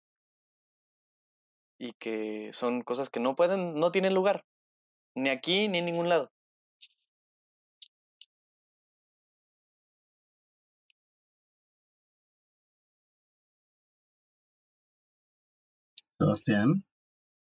[1.79, 4.45] Y que son cosas que no pueden, no tienen lugar.
[5.15, 6.31] Ni aquí ni en ningún lado.
[16.19, 16.85] Sebastián.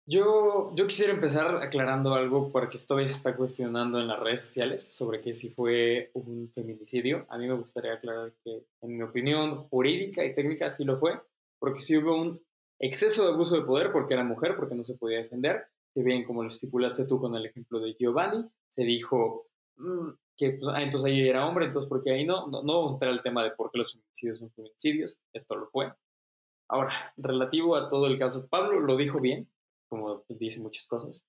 [0.09, 4.95] Yo, yo quisiera empezar aclarando algo porque todavía se está cuestionando en las redes sociales
[4.95, 7.27] sobre que si fue un feminicidio.
[7.29, 11.21] A mí me gustaría aclarar que, en mi opinión jurídica y técnica, sí lo fue,
[11.59, 12.41] porque sí hubo un
[12.79, 15.65] exceso de abuso de poder porque era mujer, porque no se podía defender.
[15.93, 20.51] Si bien, como lo estipulaste tú con el ejemplo de Giovanni, se dijo mm, que
[20.53, 22.47] pues, ah, entonces ahí era hombre, entonces porque ahí no?
[22.47, 22.63] no?
[22.63, 25.67] No vamos a entrar al tema de por qué los feminicidios son feminicidios, esto lo
[25.67, 25.93] fue.
[26.69, 29.49] Ahora, relativo a todo el caso, Pablo lo dijo bien,
[29.89, 31.27] como dice muchas cosas.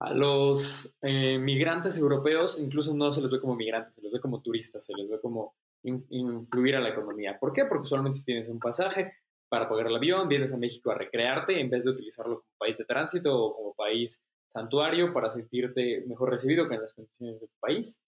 [0.00, 4.20] A los eh, migrantes europeos incluso no se les ve como migrantes, se les ve
[4.20, 7.38] como turistas, se les ve como influir a la economía.
[7.38, 7.64] ¿Por qué?
[7.64, 9.12] Porque solamente tienes un pasaje
[9.48, 12.78] para pagar el avión, vienes a México a recrearte en vez de utilizarlo como país
[12.78, 17.46] de tránsito o como país santuario para sentirte mejor recibido que en las condiciones de
[17.46, 18.00] tu país.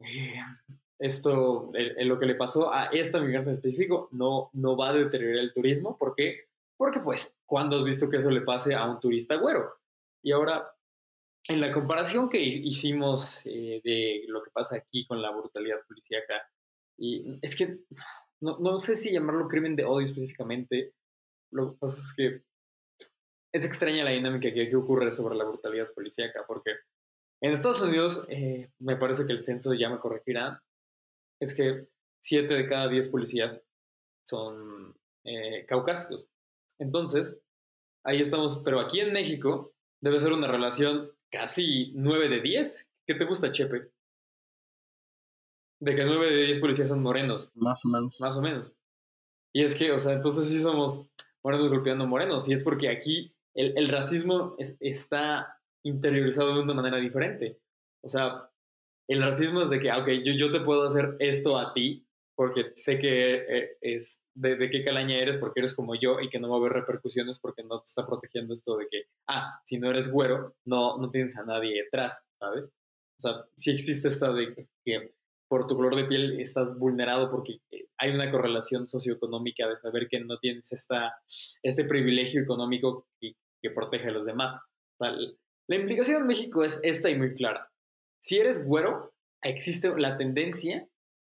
[0.00, 0.40] Eh,
[0.98, 5.38] esto, lo que le pasó a esta migrante en específico, no, no va a deteriorar
[5.38, 5.96] el turismo.
[5.96, 6.48] ¿Por qué?
[6.76, 9.74] Porque pues, ¿cuándo has visto que eso le pase a un turista güero?
[10.22, 10.70] Y ahora,
[11.46, 16.34] en la comparación que hicimos eh, de lo que pasa aquí con la brutalidad policíaca,
[16.96, 17.78] y es que
[18.40, 20.94] no, no, sé si llamarlo crimen de odio específicamente,
[21.52, 22.42] lo que pasa es que
[23.52, 26.72] es extraña la dinámica que, que ocurre sobre la brutalidad policíaca, porque
[27.40, 30.62] en Estados Unidos, eh, me parece que el censo ya me corregirá,
[31.40, 31.88] es que
[32.20, 33.62] 7 de cada 10 policías
[34.24, 36.28] son eh, caucásicos.
[36.78, 37.40] Entonces,
[38.04, 42.92] ahí estamos, pero aquí en México debe ser una relación casi 9 de 10.
[43.06, 43.90] ¿Qué te gusta, Chepe?
[45.80, 47.50] De que 9 de 10 policías son morenos.
[47.54, 48.20] Más o menos.
[48.20, 48.72] Más o menos.
[49.52, 51.06] Y es que, o sea, entonces sí somos
[51.42, 52.48] morenos golpeando morenos.
[52.48, 57.60] Y es porque aquí el, el racismo está interiorizado de una manera diferente.
[58.02, 58.50] O sea,
[59.08, 62.70] el racismo es de que, ok, yo, yo te puedo hacer esto a ti porque
[62.74, 66.48] sé que eh, es de, qué calaña eres porque eres como yo y que no
[66.48, 69.90] va a haber repercusiones porque no te está protegiendo esto de que, ah, si no
[69.90, 72.72] eres güero, no, no tienes a nadie detrás, ¿sabes?
[73.18, 75.14] O sea, sí existe esta de que
[75.50, 80.06] por tu color de piel estás vulnerado porque eh, hay una correlación socioeconómica de saber
[80.08, 81.16] que no tienes esta,
[81.62, 84.60] este privilegio económico que, que protege a los demás.
[85.00, 87.68] la implicación en México es esta y muy clara.
[88.20, 90.88] Si eres güero, existe la tendencia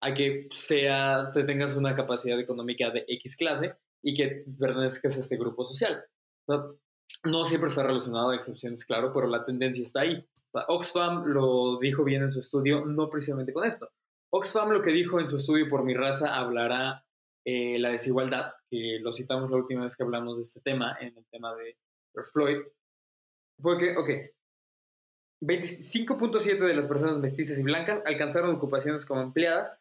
[0.01, 5.19] a que sea, te tengas una capacidad económica de X clase y que pertenezcas a
[5.19, 6.03] este grupo social.
[7.25, 10.25] No, siempre está relacionado a excepciones, claro, pero la tendencia está ahí.
[10.67, 13.89] Oxfam lo dijo bien en su estudio, no precisamente con esto.
[14.31, 17.03] Oxfam lo que dijo en su estudio por mi raza hablará
[17.45, 21.17] eh, la desigualdad, que lo citamos la última vez que hablamos de este tema, en
[21.17, 21.75] el tema de
[22.31, 22.59] Floyd,
[23.59, 24.09] fue que, ok,
[25.41, 29.77] 25.7 de las personas mestizas y blancas alcanzaron ocupaciones como empleadas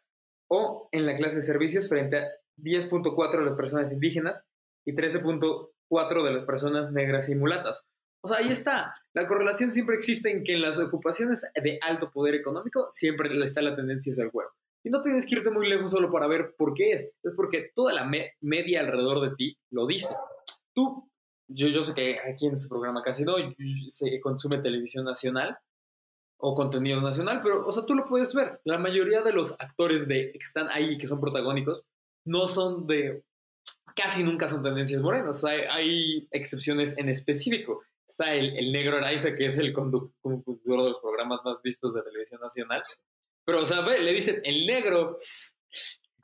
[0.49, 4.45] o en la clase de servicios frente a 10.4 de las personas indígenas
[4.85, 7.85] y 13.4 de las personas negras y mulatas.
[8.21, 8.93] O sea, ahí está.
[9.13, 13.61] La correlación siempre existe en que en las ocupaciones de alto poder económico siempre está
[13.61, 14.31] la tendencia hacia el.
[14.83, 17.11] Y no tienes que irte muy lejos solo para ver por qué es.
[17.23, 18.09] Es porque toda la
[18.41, 20.13] media alrededor de ti lo dice.
[20.73, 21.03] Tú
[21.49, 23.35] yo, yo sé que aquí en este programa casi no
[23.87, 25.57] se consume televisión nacional
[26.37, 28.61] o contenido nacional, pero, o sea, tú lo puedes ver.
[28.63, 31.83] La mayoría de los actores de, que están ahí, que son protagónicos,
[32.23, 33.25] no son de,
[33.95, 35.43] casi nunca son tendencias morenas.
[35.43, 37.81] hay, hay, excepciones en específico.
[38.07, 42.03] Está el, el negro Araiza, que es el conductor de los programas más vistos de
[42.03, 42.81] televisión nacional.
[43.45, 45.17] Pero, o sea, ve, le dicen el negro,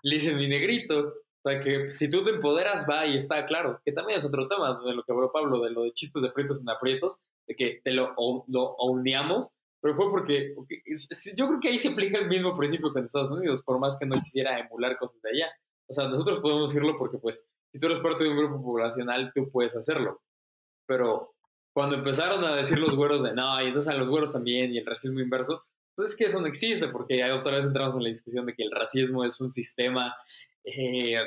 [0.02, 1.14] le dicen mi negrito,
[1.46, 3.80] o sea, que si tú te empoderas, va y está claro.
[3.86, 6.30] Que también es otro tema de lo que habló Pablo, de lo de chistes de
[6.30, 8.16] aprietos en aprietos, de que te lo,
[8.48, 10.56] lo uníamos, pero fue porque
[11.36, 13.96] yo creo que ahí se aplica el mismo principio que en Estados Unidos, por más
[14.00, 15.52] que no quisiera emular cosas de allá.
[15.88, 19.32] O sea, nosotros podemos decirlo porque, pues, si tú eres parte de un grupo poblacional,
[19.36, 20.24] tú puedes hacerlo.
[20.88, 21.36] Pero
[21.74, 24.80] cuando empezaron a decir los güeros de no, y entonces a los güeros también, y
[24.80, 25.62] el racismo inverso,
[25.96, 28.64] pues es que eso no existe, porque otra vez entramos en la discusión de que
[28.64, 30.16] el racismo es un sistema
[30.66, 31.18] eh,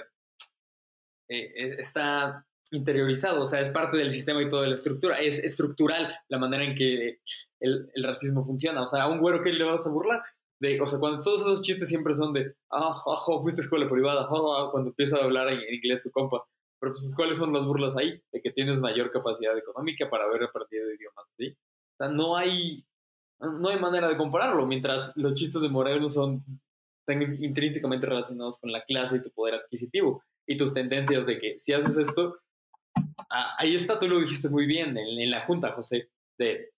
[1.29, 6.15] eh, está interiorizado, o sea, es parte del sistema y toda la estructura, es estructural
[6.29, 7.21] la manera en que
[7.61, 10.23] el, racismo funciona, o sea, a un güero que le vas a burlar,
[10.61, 13.89] de, o sea, cuando todos esos chistes siempre son de, ah, oh, fuiste a escuela
[13.89, 16.45] privada, ah, cuando empieza a hablar en, inglés tu compa,
[16.81, 18.21] pero pues, ¿cuáles son las burlas ahí?
[18.33, 21.57] De que tienes mayor capacidad económica para haber aprendido idiomas, ¿sí?
[21.95, 22.85] O sea, no hay,
[23.41, 26.45] no hay manera de compararlo, mientras los chistes de Moreno son
[27.09, 31.57] están intrínsecamente relacionados con la clase y tu poder adquisitivo y tus tendencias de que
[31.57, 32.39] si haces esto,
[33.59, 36.71] ahí está, tú lo dijiste muy bien en, la junta, José, de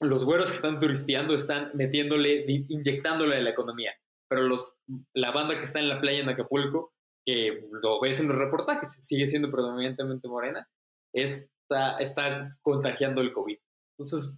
[0.00, 3.92] los güeros que están turisteando están metiéndole, inyectándole a la economía,
[4.28, 4.76] pero los,
[5.14, 6.92] la banda que está en la playa en Acapulco,
[7.24, 10.68] que lo ves en los reportajes, sigue siendo predominantemente morena,
[11.12, 13.58] está, está contagiando el COVID.
[13.96, 14.32] Entonces,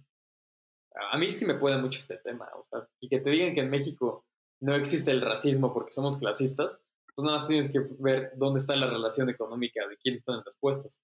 [1.11, 3.61] a mí sí me puede mucho este tema, o sea, y que te digan que
[3.61, 4.25] en México
[4.61, 6.81] no existe el racismo porque somos clasistas,
[7.15, 10.43] pues nada más tienes que ver dónde está la relación económica de quién están en
[10.45, 11.01] los puestos.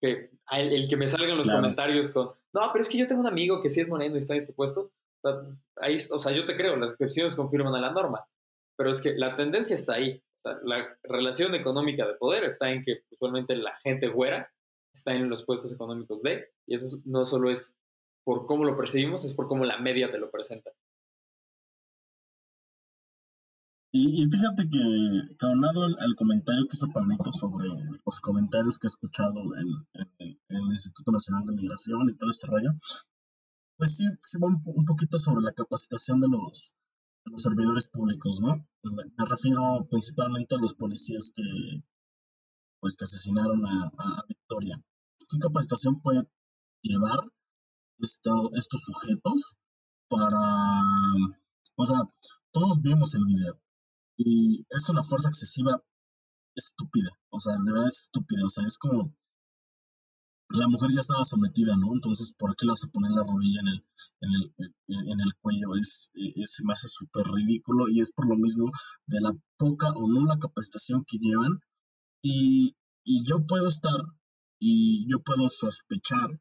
[0.00, 3.26] Que el, que me salgan los comentarios con, no, pero es que yo tengo un
[3.26, 4.92] amigo que sí es moreno y está en este puesto,
[5.76, 8.24] ahí, o sea, yo te creo, las excepciones confirman a la norma,
[8.76, 10.22] pero es que la tendencia está ahí.
[10.38, 14.52] O sea, la relación económica de poder está en que usualmente la gente güera
[14.92, 17.74] está en los puestos económicos de, y eso no solo es
[18.24, 20.70] por cómo lo percibimos, es por cómo la media te lo presenta.
[23.90, 27.68] Y, fíjate que, caonado al, comentario que hizo Pablito sobre
[28.04, 29.66] los comentarios que he escuchado en,
[30.48, 32.72] el Instituto Nacional de Migración y todo este rollo,
[33.78, 36.74] pues sí, sí va un, poquito sobre la capacitación de los,
[37.24, 38.68] los servidores públicos, ¿no?
[38.82, 41.42] Me, refiero principalmente a los policías que,
[42.80, 44.82] pues, que asesinaron a, a Victoria.
[45.30, 46.28] ¿Qué capacitación puede
[46.82, 47.20] llevar
[48.00, 49.56] esto, estos sujetos
[50.08, 50.38] para...
[51.76, 52.00] O sea,
[52.52, 53.58] todos vimos el video
[54.18, 55.82] y es una fuerza excesiva
[56.54, 59.14] estúpida, o sea, de verdad es estúpida, o sea, es como
[60.50, 61.92] la mujer ya estaba sometida, ¿no?
[61.92, 63.86] Entonces, ¿por qué le vas a poner la rodilla en el,
[64.20, 65.76] en el, en el cuello?
[65.78, 68.70] Es, es, se me hace súper ridículo y es por lo mismo
[69.06, 71.60] de la poca o nula capacitación que llevan.
[72.22, 74.00] Y, y yo puedo estar
[74.58, 76.40] y yo puedo sospechar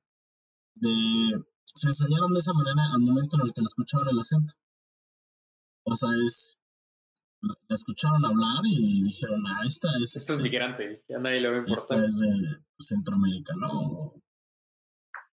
[0.75, 1.43] de...
[1.65, 4.53] Se enseñaron de esa manera al momento en el que le escucharon el acento.
[5.83, 6.57] O sea, es,
[7.41, 10.15] la escucharon hablar y dijeron, ah, esta es...
[10.15, 11.97] Esta es migrante, ya nadie le va a importar.
[11.99, 14.13] Esta es de Centroamérica, ¿no?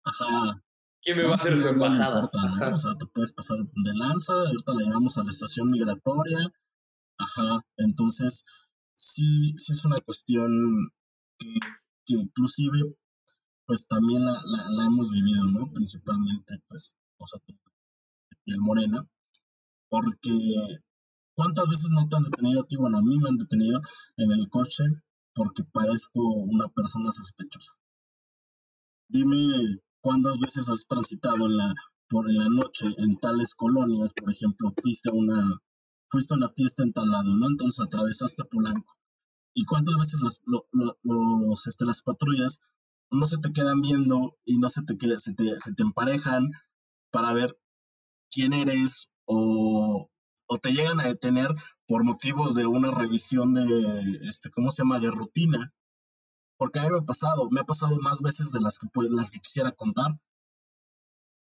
[0.04, 0.64] Ajá.
[1.02, 2.22] ¿Quién me va a hacer su embajada?
[2.74, 6.40] O sea, te puedes pasar de lanza, ahorita la llevamos a la estación migratoria.
[7.18, 8.46] Ajá, entonces
[8.94, 10.92] sí, sí es una cuestión
[11.38, 11.54] que,
[12.06, 12.96] que inclusive
[13.70, 15.72] pues también la, la, la, hemos vivido, ¿no?
[15.72, 17.60] Principalmente, pues, nosotros,
[18.48, 19.08] el Morena,
[19.90, 20.32] porque
[21.40, 22.76] ¿Cuántas veces no te han detenido a ti?
[22.76, 23.80] Bueno, a mí me han detenido
[24.18, 24.84] en el coche
[25.34, 27.76] porque parezco una persona sospechosa.
[29.08, 31.74] Dime cuántas veces has transitado en la,
[32.10, 35.62] por la noche en tales colonias, por ejemplo, fuiste a una,
[36.10, 37.48] fuiste a una fiesta en tal lado, ¿no?
[37.48, 38.98] Entonces atravesaste Polanco.
[39.54, 40.42] ¿Y cuántas veces las,
[41.68, 42.60] este, las patrullas
[43.12, 46.52] no se te quedan viendo y no se te, se se te emparejan
[47.12, 47.58] para ver
[48.30, 50.10] quién eres o,
[50.52, 51.54] o te llegan a detener
[51.88, 55.74] por motivos de una revisión de, este, ¿cómo se llama?, de rutina.
[56.58, 59.30] Porque a mí me ha pasado, me ha pasado más veces de las que, las
[59.30, 60.20] que quisiera contar.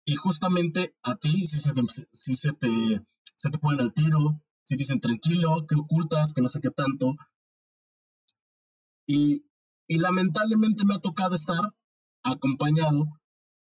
[0.05, 1.81] Y justamente a ti, si se te,
[2.13, 6.41] si se te, se te ponen al tiro, si te dicen tranquilo, que ocultas, que
[6.41, 7.15] no sé qué tanto.
[9.05, 9.45] Y,
[9.85, 11.75] y lamentablemente me ha tocado estar
[12.23, 13.19] acompañado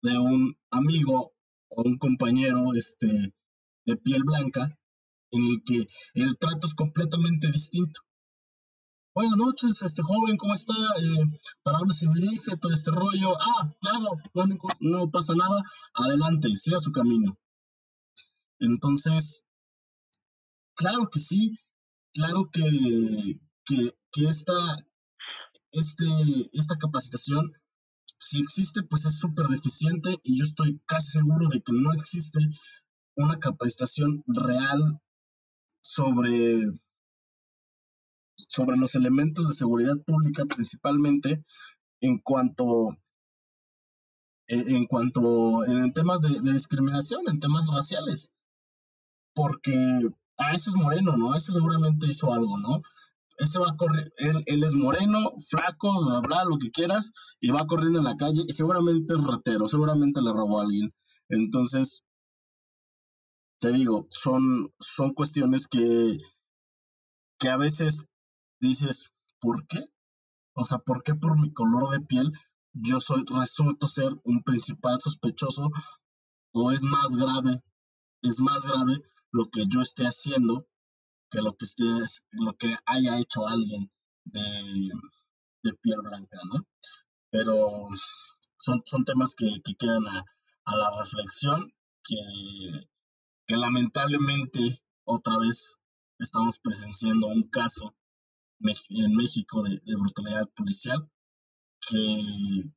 [0.03, 1.33] de un amigo
[1.71, 3.35] o un compañero este,
[3.87, 4.79] de piel blanca
[5.35, 8.01] en el que el trato es completamente distinto.
[9.15, 10.75] Buenas noches, este joven, ¿cómo está?
[10.75, 13.37] Eh, ¿Para dónde se dirige todo este rollo?
[13.41, 14.17] Ah, claro,
[14.81, 15.63] no, pasa nada,
[15.95, 17.37] adelante, siga su camino.
[18.59, 19.47] Entonces,
[20.75, 21.59] claro que sí,
[22.13, 24.53] claro que, que, que esta,
[25.73, 26.07] este,
[26.53, 27.53] esta capacitación,
[28.19, 32.41] si existe, pues es súper deficiente y yo estoy casi seguro de que no existe
[33.17, 35.01] una capacitación real
[35.85, 36.73] sobre,
[38.37, 41.45] sobre los elementos de seguridad pública principalmente
[42.01, 42.97] en cuanto
[44.47, 48.33] en, cuanto en temas de, discriminación, en temas raciales.
[49.35, 50.01] Porque
[50.37, 51.35] a ese es moreno, ¿no?
[51.35, 52.83] Ese seguramente hizo algo, ¿no?
[53.37, 57.51] Ese va a correr, él, él, es moreno, flaco, bla, bla, lo que quieras, y
[57.51, 60.95] va corriendo en la calle y seguramente es ratero, seguramente le robó a alguien.
[61.29, 62.04] Entonces,
[63.59, 66.19] te digo, son, son cuestiones que,
[67.39, 68.07] que a veces
[68.61, 69.85] dices, ¿por qué?
[70.55, 72.33] O sea, ¿por qué por mi color de piel
[72.73, 75.71] yo soy, resulto ser un principal sospechoso?
[76.53, 77.63] ¿O es más grave,
[78.23, 79.03] es más grave
[79.33, 80.67] lo que yo esté haciendo
[81.35, 81.85] que lo que, esté,
[82.33, 83.91] lo que haya hecho alguien
[84.25, 84.91] de,
[85.65, 86.65] de piel blanca, ¿no?
[87.31, 87.89] Pero
[88.57, 90.25] son, son temas que, que quedan a,
[90.65, 91.73] a la reflexión,
[92.05, 92.17] que
[93.47, 95.81] que lamentablemente otra vez
[96.19, 97.95] estamos presenciando un caso
[98.61, 101.11] en México de, brutalidad policial
[101.87, 102.73] que,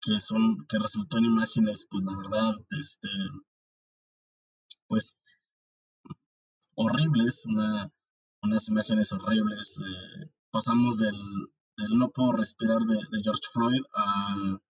[0.00, 3.08] que son que resultó en imágenes pues la verdad este
[4.86, 5.18] pues
[6.74, 7.92] horribles una,
[8.42, 9.80] unas imágenes horribles
[10.50, 11.16] pasamos del,
[11.76, 14.60] del, no puedo respirar de, George Floyd a,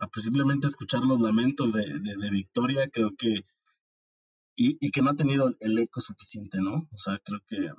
[0.00, 2.88] a posiblemente escuchar los lamentos de, de Victoria.
[2.90, 3.44] Creo que
[4.60, 6.88] y, que no ha tenido el eco suficiente, ¿no?
[6.90, 7.70] O sea, creo que,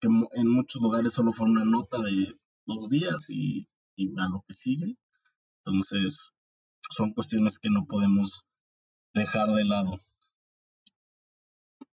[0.00, 3.68] en muchos lugares solo fue una nota de dos días y,
[4.16, 4.96] a lo que sigue.
[5.64, 6.34] Entonces,
[6.90, 8.44] son cuestiones que no podemos
[9.14, 10.00] dejar de lado.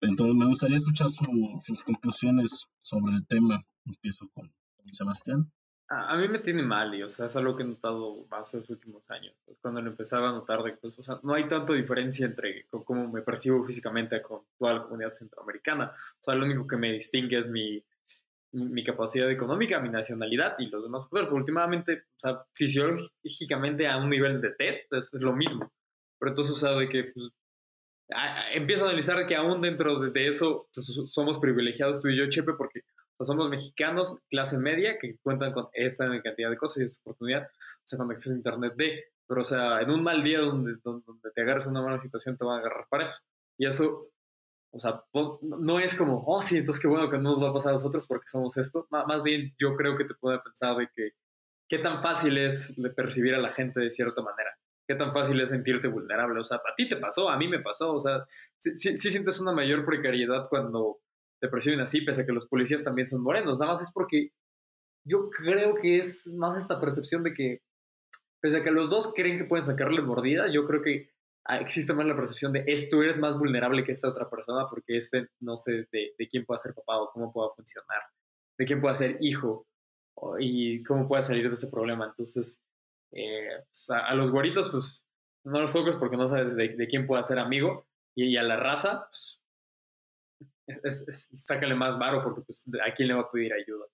[0.00, 3.66] Entonces, me gustaría escuchar sus conclusiones sobre el tema.
[3.84, 4.52] Empiezo con
[4.92, 5.52] Sebastián
[5.92, 8.60] a, mí me tiene mal y, o sea, es algo que he notado más en
[8.60, 9.34] los últimos años.
[9.44, 12.66] Pues, cuando lo empezaba a notar, de, pues, o sea, no hay tanta diferencia entre
[12.84, 15.92] cómo me percibo físicamente con toda la comunidad centroamericana.
[16.20, 17.84] O sea, lo único que me distingue es mi,
[18.52, 24.08] mi capacidad económica, mi nacionalidad y los demás Pero últimamente, o sea, fisiológicamente a un
[24.08, 25.72] nivel de test es, lo mismo.
[26.18, 27.30] Pero entonces, o sea, de que pues,
[28.52, 32.28] empiezo a analizar que aún dentro de, de eso pues, somos privilegiados tú y yo,
[32.28, 32.82] Chepe, porque
[33.24, 37.82] somos mexicanos, clase media, que cuentan con esa cantidad de cosas y esta oportunidad, o
[37.84, 41.30] sea, con acceso a internet de, pero o sea, en un mal día donde, donde,
[41.34, 43.14] te agarras una mala situación, te van a agarrar pareja.
[43.58, 44.10] Y eso,
[44.72, 45.04] o sea,
[45.42, 47.74] no es como, oh, sí, entonces qué bueno que no nos va a pasar a
[47.74, 48.86] nosotros porque somos esto.
[48.90, 51.10] más bien, yo creo que te puede pensar de que
[51.68, 54.50] qué tan fácil es percibir a la gente de cierta manera.
[54.86, 56.40] Qué tan fácil es sentirte vulnerable.
[56.40, 57.94] O sea, a ti te pasó, a mí me pasó.
[57.94, 58.24] O sea,
[58.58, 61.01] sí, sí sientes una mayor precariedad cuando
[61.42, 63.58] te perciben así, pese a que los policías también son morenos.
[63.58, 64.30] Nada más es porque
[65.04, 67.62] yo creo que es más esta percepción de que,
[68.40, 71.10] pese a que los dos creen que pueden sacarle mordidas, yo creo que
[71.48, 74.96] ah, existe más la percepción de esto eres más vulnerable que esta otra persona porque
[74.96, 78.02] este no sé de, quién pueda ser papá o cómo pueda funcionar,
[78.56, 79.66] de quién pueda ser hijo
[80.38, 82.06] y cómo pueda salir de ese problema.
[82.06, 82.62] Entonces,
[83.12, 85.08] eh, pues, a, los güeritos, pues
[85.44, 89.08] no los toques porque no sabes de, quién pueda ser amigo y, a la raza,
[89.08, 89.41] pues
[90.66, 93.86] es, sácale más varo porque pues, a quién le va a pedir ayuda.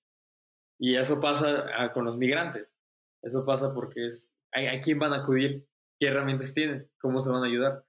[0.79, 2.77] Y eso pasa ah, con los migrantes.
[3.23, 5.67] Eso pasa porque es a, quién van a acudir,
[5.99, 7.85] qué herramientas tienen, cómo se van a ayudar.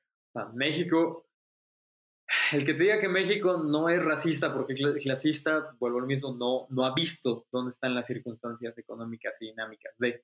[0.54, 1.30] México
[2.52, 6.36] El que te diga que México no es racista porque es clasista, vuelvo al mismo,
[6.36, 10.24] no, no ha visto dónde están las circunstancias económicas y dinámicas de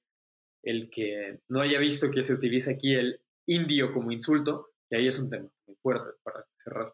[0.64, 5.08] el que no haya visto que se utiliza aquí el indio como insulto, y ahí
[5.08, 6.94] es un tema muy fuerte para cerrar.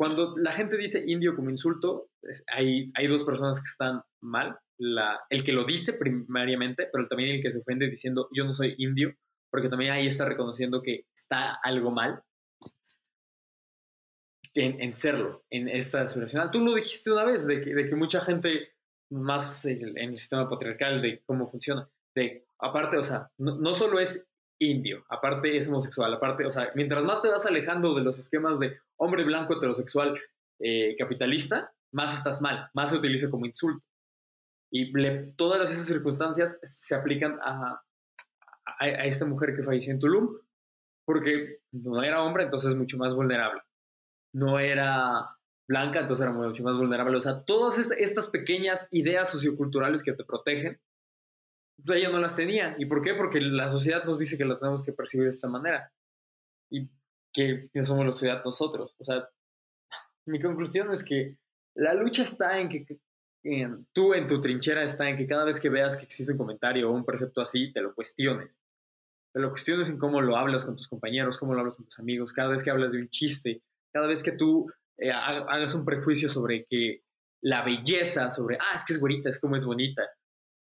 [0.00, 2.08] Cuando la gente dice indio como insulto,
[2.46, 4.58] hay, hay dos personas que están mal.
[4.78, 8.54] La, el que lo dice primariamente, pero también el que se ofende diciendo yo no
[8.54, 9.14] soy indio,
[9.50, 12.24] porque también ahí está reconociendo que está algo mal
[14.54, 16.50] en, serlo, en esta aspiracional.
[16.50, 18.70] Tú lo dijiste una vez, de que, de que mucha gente,
[19.10, 24.00] más en el sistema patriarcal, de cómo funciona, de aparte, o sea, no, no solo
[24.00, 24.29] es
[24.60, 28.60] indio, aparte es homosexual, aparte, o sea, mientras más te vas alejando de los esquemas
[28.60, 30.14] de hombre blanco heterosexual
[30.60, 33.84] eh, capitalista, más estás mal, más se utiliza como insulto.
[34.70, 34.92] Y
[35.34, 37.82] todas esas circunstancias se aplican a,
[38.78, 40.36] a, esta mujer que falleció en Tulum,
[41.04, 43.62] porque no era hombre, entonces es mucho más vulnerable.
[44.32, 45.36] No era
[45.66, 47.16] blanca, entonces era mucho más vulnerable.
[47.16, 50.80] O sea, todas estas pequeñas ideas socioculturales que te protegen
[51.84, 52.74] pues no las tenía.
[52.78, 53.14] ¿Y por qué?
[53.14, 55.92] Porque la sociedad nos dice que lo tenemos que percibir de esta manera.
[56.70, 56.88] Y
[57.32, 58.94] que, somos la sociedad nosotros.
[58.98, 59.28] O sea,
[60.26, 61.36] mi conclusión es que
[61.74, 62.86] la lucha está en que
[63.92, 66.90] tú en tu trinchera está en que cada vez que veas que existe un comentario
[66.90, 68.60] o un precepto así, te lo cuestiones.
[69.32, 71.98] Te lo cuestiones en cómo lo hablas con tus compañeros, cómo lo hablas con tus
[72.00, 73.62] amigos, cada vez que hablas de un chiste,
[73.92, 77.04] cada vez que tú eh, hagas un prejuicio sobre que
[77.42, 80.02] la belleza, sobre, ah, es que es bonita, es como es bonita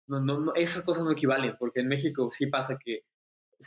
[0.07, 3.03] no, no, esas cosas no equivalen, porque en México sí pasa que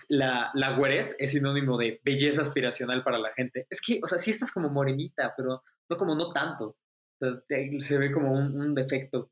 [0.08, 3.66] la, la güerez es sinónimo de belleza aspiracional para la gente.
[3.70, 6.76] Es que, o sea, sí estás como morenita, pero no como no tanto.
[7.78, 9.30] se ve como un, defecto.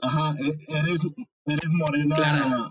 [0.00, 1.02] Ajá, e, eres,
[1.46, 2.70] eres morena.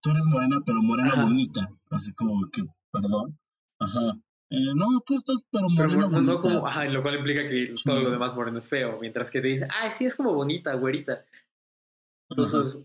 [0.00, 1.68] Tú eres morena, pero morena bonita.
[1.90, 3.38] Así como que, perdón.
[3.78, 4.12] Ajá.
[4.50, 6.32] Eh, no, tú estás, pero morena bonita.
[6.32, 8.98] No como, ajá, lo cual implica que todo lo demás moreno es feo.
[9.00, 11.24] Mientras que te dicen, ah, sí, es como bonita, güerita.
[12.28, 12.78] Entonces,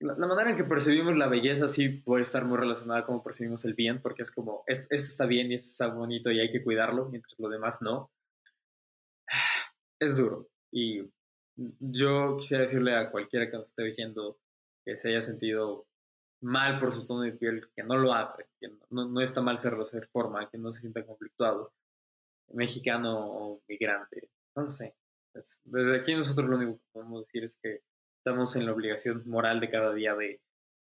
[0.00, 3.64] la, manera en que percibimos la belleza sí puede estar muy relacionada a cómo percibimos
[3.64, 6.64] el bien, porque es como, esto, está bien y esto está bonito y hay que
[6.64, 8.10] cuidarlo, mientras lo demás no.
[10.00, 10.48] Es duro.
[10.72, 11.02] Y
[11.78, 14.38] yo quisiera decirle a cualquiera que nos esté viendo
[14.82, 15.86] que se haya sentido
[16.40, 19.58] mal por su tono de piel, que no lo haga, que no, no está mal
[19.58, 21.74] serlo ser forma, que no se sienta conflictuado,
[22.54, 24.94] mexicano o migrante, no lo sé.
[25.64, 27.82] Desde aquí nosotros lo único que podemos decir es que
[28.18, 30.40] estamos en la obligación moral de cada día de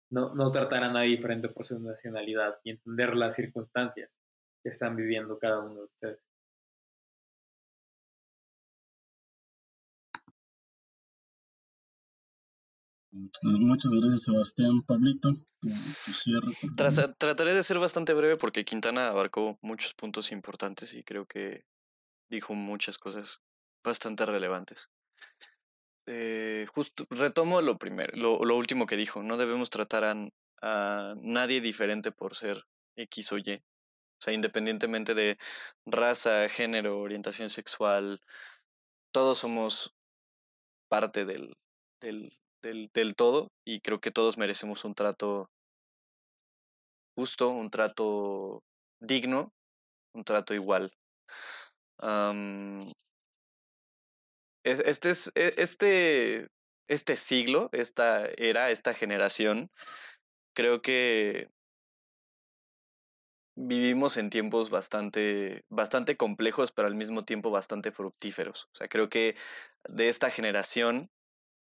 [0.10, 4.18] no, no tratar a nadie diferente por su nacionalidad y entender las circunstancias
[4.64, 6.32] que están viviendo cada uno de ustedes.
[13.12, 14.84] Muchas gracias, Sebastián.
[14.88, 16.54] Pablito, tu, cierre.
[17.18, 21.66] trataré de ser bastante breve porque Quintana abarcó muchos puntos importantes y creo que
[22.30, 23.42] dijo muchas cosas
[23.84, 24.90] bastante relevantes.
[26.08, 32.12] Eh, justo retomo lo primero, lo, último que dijo, no debemos tratar a, nadie diferente
[32.12, 32.66] por ser
[32.96, 33.56] X o Y.
[33.56, 35.38] O sea, independientemente de
[35.86, 38.22] raza, género, orientación sexual,
[39.12, 39.96] todos somos
[40.90, 41.58] parte del,
[42.00, 45.50] del, del, del todo y creo que todos merecemos un trato
[47.16, 48.64] justo, un trato
[49.00, 49.54] digno,
[50.14, 50.94] un trato igual
[54.64, 56.50] este, es, e, este,
[56.88, 59.72] este siglo, esta era, esta generación,
[60.54, 61.50] creo que
[63.56, 68.66] vivimos en tiempos bastante, bastante complejos, pero al mismo tiempo bastante fructíferos.
[68.74, 69.36] O sea, creo que
[69.88, 71.10] de esta generación,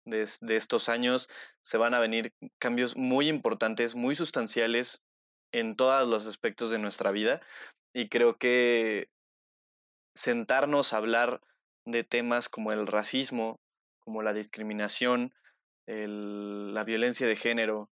[0.05, 1.29] de, de estos años,
[1.61, 5.01] se van a venir cambios muy importantes, muy sustanciales
[5.51, 7.41] en todos los aspectos de nuestra vida.
[7.93, 9.09] Y creo que
[10.15, 11.41] sentarnos a hablar
[11.85, 13.59] de temas como el racismo,
[13.99, 15.33] como la discriminación,
[15.85, 17.89] la violencia de género,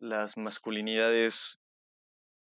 [0.00, 1.60] las masculinidades,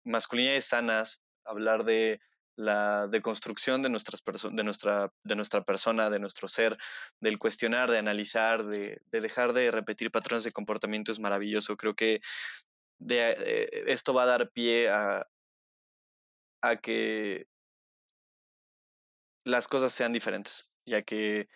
[0.04, 2.22] masculinidades sanas, hablar de
[2.56, 4.22] la deconstrucción de, nuestras
[4.52, 6.78] de, nuestra, de nuestra persona, de nuestro ser,
[7.22, 11.78] del cuestionar, de analizar, de, dejar de repetir patrones de comportamiento es maravilloso.
[11.78, 12.20] Creo que
[13.00, 15.26] de, eh, esto va a dar pie a,
[16.62, 17.48] a que
[19.44, 21.50] las cosas sean diferentes, ya que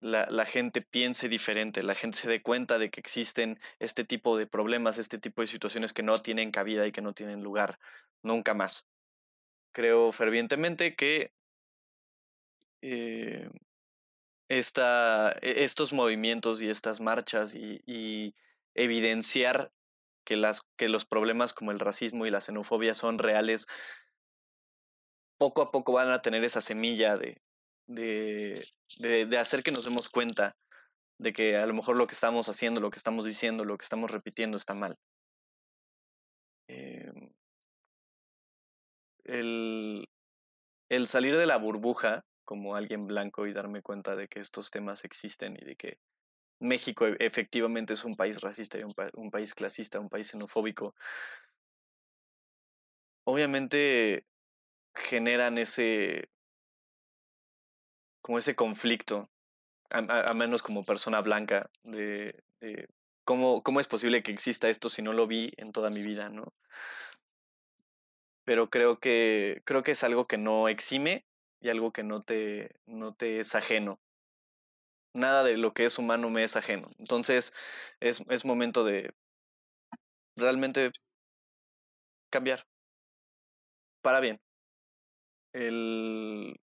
[0.00, 4.36] la, la, gente piense diferente, la gente se dé cuenta de que existen este tipo
[4.36, 7.78] de problemas, este tipo de situaciones que no tienen cabida y que no tienen lugar
[8.22, 8.88] nunca más.
[9.72, 11.32] Creo fervientemente que
[12.82, 13.48] eh,
[14.48, 18.34] esta, e, estos movimientos y estas marchas y, y
[18.74, 19.72] evidenciar
[20.24, 23.66] que, las, que los problemas como el racismo y la xenofobia son reales
[25.38, 27.40] poco a poco van a tener esa semilla de,
[27.86, 28.64] de,
[28.98, 30.54] de, hacer que nos demos cuenta
[31.18, 33.84] de que a lo mejor lo que estamos haciendo, lo que estamos diciendo, lo que
[33.84, 34.96] estamos repitiendo está mal.
[36.68, 37.30] Em,
[39.24, 40.08] el,
[40.88, 45.04] el salir de la burbuja como alguien blanco y darme cuenta de que estos temas
[45.04, 45.98] existen y de que
[46.60, 50.94] México e, efectivamente es un país racista y un, país clasista, un país xenofóbico,
[53.24, 54.26] obviamente
[54.94, 56.30] generan ese
[58.22, 59.28] como ese conflicto,
[59.90, 62.88] a, menos como persona blanca, de, de
[63.24, 66.28] cómo, cómo es posible que exista esto si no lo vi en toda mi vida,
[66.30, 66.54] ¿no?
[68.44, 71.26] Pero creo que, creo que es algo que no exime
[71.60, 74.00] y algo que no te, no te es ajeno.
[75.14, 76.88] Nada de lo que es humano me es ajeno.
[76.98, 77.52] Entonces
[78.00, 79.14] es, es momento de
[80.36, 80.90] realmente
[82.30, 82.66] cambiar.
[84.02, 84.40] Para bien.
[85.52, 86.58] El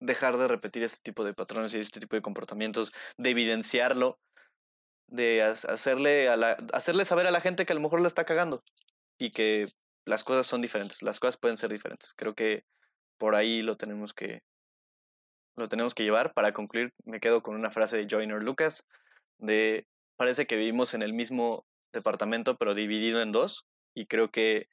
[0.00, 4.18] dejar de repetir este tipo de patrones y este tipo de comportamientos, de evidenciarlo,
[5.06, 8.62] de hacerle, a hacerle saber a la gente que a lo mejor la está cagando
[9.18, 9.66] y que
[10.04, 12.14] las cosas son diferentes, las cosas pueden ser diferentes.
[12.14, 12.64] Creo que
[13.18, 14.42] por ahí lo tenemos que
[15.56, 16.32] lo tenemos que llevar.
[16.32, 18.86] Para concluir, me quedo con una frase de Joyner Lucas
[19.38, 24.68] de parece que vivimos en el mismo departamento pero dividido en dos y creo que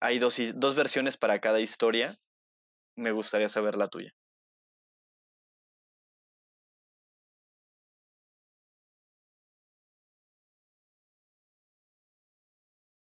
[0.00, 2.16] hay dos, dos versiones para cada historia.
[2.96, 4.12] Me gustaría saber la tuya.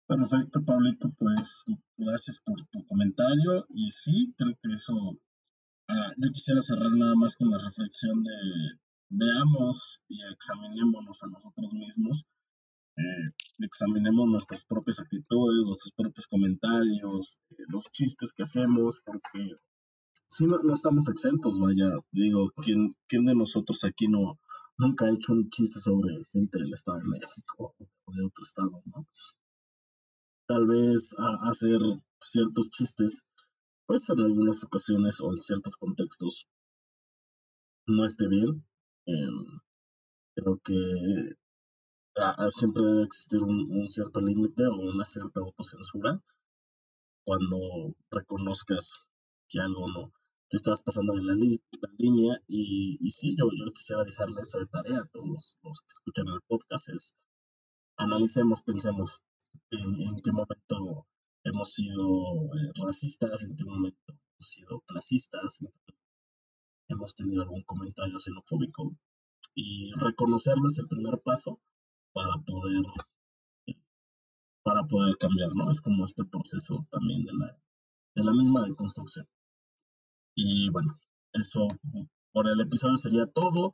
[0.06, 1.64] Perfecto, Pablito, pues
[1.96, 4.92] gracias por tu comentario y sí, creo que eso,
[5.88, 8.34] ah, yo quisiera cerrar nada más con la reflexión de
[9.10, 12.24] veamos y examinémonos a nosotros mismos,
[12.96, 19.56] eh, examinemos nuestras propias actitudes, nuestros propios comentarios, eh, los chistes que hacemos, porque
[20.26, 24.38] si no, estamos exentos, vaya, digo, ¿quién, ¿quién de nosotros aquí no
[24.78, 28.82] nunca ha hecho un chiste sobre gente del Estado de México o de otro estado,
[28.86, 29.06] ¿no?
[30.50, 31.78] tal vez hacer
[32.20, 33.24] ciertos chistes,
[33.86, 36.48] pues en algunas ocasiones o en ciertos contextos
[37.86, 38.66] no esté bien.
[39.06, 39.60] Em,
[40.34, 41.36] creo que
[42.50, 46.22] siempre debe existir un, cierto límite o una cierta autocensura
[47.24, 49.08] cuando reconozcas
[49.48, 50.12] que algo no
[50.48, 51.34] te estás pasando en la,
[51.98, 55.86] línea y, y, sí, yo, yo quisiera dejarle esa de tarea a todos los que
[55.88, 57.14] escuchan el podcast es
[58.00, 59.22] analicemos, pensemos
[59.70, 61.06] en, qué momento
[61.44, 65.58] hemos sido eh, racistas, en qué momento hemos sido clasistas,
[66.88, 68.96] hemos tenido algún comentario xenofóbico.
[69.54, 71.60] Y reconocerlo es el primer paso
[72.12, 72.82] para poder
[74.62, 75.70] para poder cambiar, ¿no?
[75.70, 77.46] Es como este proceso también de la,
[78.14, 79.26] de la misma deconstrucción.
[80.34, 80.92] Y bueno,
[81.32, 81.66] eso
[82.32, 83.72] por el episodio sería todo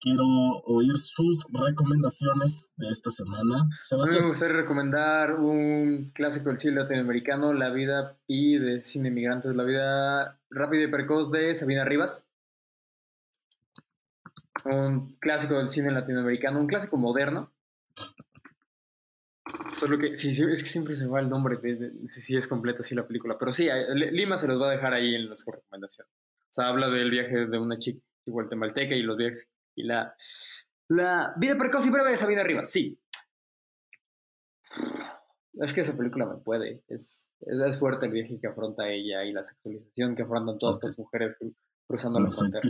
[0.00, 0.24] quiero
[0.64, 3.68] oír sus recomendaciones de esta semana.
[3.80, 4.24] Sebastián.
[4.24, 9.64] me gustaría recomendar un clásico del cine latinoamericano, La vida y de cine migrantes, La
[9.64, 12.26] vida rápida y precoz de Sabina Rivas.
[14.64, 17.52] Un clásico del cine latinoamericano, un clásico moderno.
[19.80, 22.94] Solo que, sí, es que siempre se va el nombre, de, si es completa así
[22.94, 23.38] la película.
[23.38, 26.12] Pero sí, Lima se los va a dejar ahí en las recomendaciones.
[26.12, 30.14] O sea, habla del viaje de una chica guatemalteca y los viajes y la,
[30.88, 33.00] la vida precoz y breve de Sabina Rivas, sí.
[35.54, 36.82] Es que esa película me puede.
[36.86, 40.98] Es, es, fuerte el viaje que afronta ella y la sexualización que afrontan todas estas
[40.98, 41.38] mujeres
[41.86, 42.60] cruzando la frontera.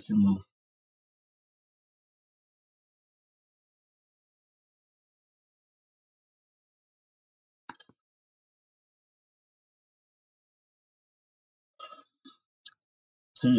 [13.40, 13.58] Sí,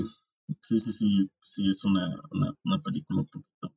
[0.62, 2.08] sí, sí, sí, sí, es una,
[2.64, 3.76] una, película un poquito,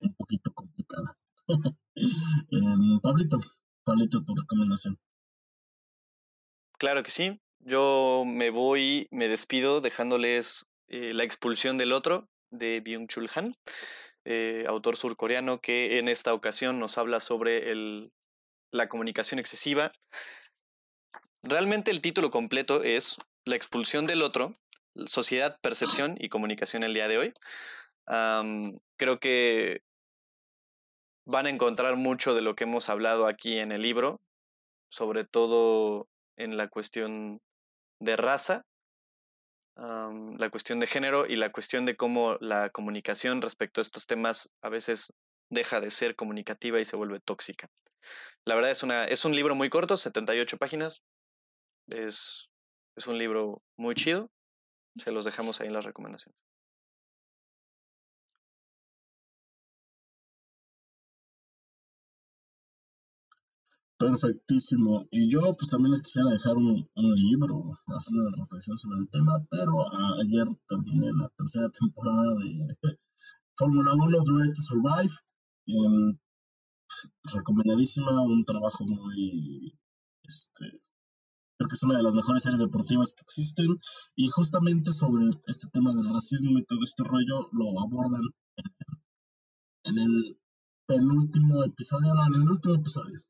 [0.00, 1.16] un poquito complicada.
[1.96, 3.38] Em, Pablito,
[3.84, 4.98] Pablito, tu recomendación.
[6.78, 7.40] Claro que sí.
[7.60, 13.54] Yo me voy, me despido dejándoles eh, La expulsión del otro de Byung-Chul Han,
[14.26, 18.12] eh, autor surcoreano que en esta ocasión nos habla sobre el,
[18.72, 19.90] la comunicación excesiva.
[21.42, 23.16] Realmente el título completo es
[23.46, 24.52] La expulsión del otro,
[25.06, 27.34] sociedad, percepción y comunicación el día de hoy.
[28.96, 29.82] creo que
[31.26, 34.20] van a encontrar mucho de lo que hemos hablado aquí en el libro,
[34.88, 37.40] sobre todo en la cuestión
[38.00, 38.64] de raza,
[39.76, 44.48] la cuestión de género y la cuestión de cómo la comunicación respecto a estos temas
[44.62, 45.12] a veces
[45.50, 47.68] deja de ser comunicativa y se vuelve tóxica.
[48.44, 51.02] La verdad es, una, es un libro muy corto, 78 páginas,
[51.88, 52.48] Es,
[52.96, 54.30] es un libro muy chido.
[54.96, 56.36] Se los dejamos ahí en las recomendaciones.
[63.98, 65.04] Perfectísimo.
[65.10, 69.44] Y yo pues también les quisiera dejar un, libro haciendo una reflexión sobre el tema,
[69.50, 72.76] pero a- ayer terminé la tercera temporada de
[73.56, 75.12] Fórmula 1 Drive to Survive.
[75.66, 79.78] Pues, recomendadísima, un trabajo muy,
[80.22, 80.80] este,
[81.58, 83.78] creo que es una de las mejores series deportivas que existen.
[84.14, 88.22] Y justamente sobre este tema del racismo y todo este rollo lo abordan
[89.84, 90.38] en, el
[90.86, 93.20] penúltimo episodio, no, en el último episodio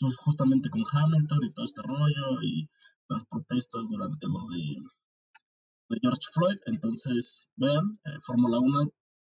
[0.00, 2.68] ju- justamente con Hamilton y todo este rollo y
[3.08, 6.58] las protestas durante lo de, George Floyd.
[6.66, 8.80] Entonces, vean, eh, Fórmula 1,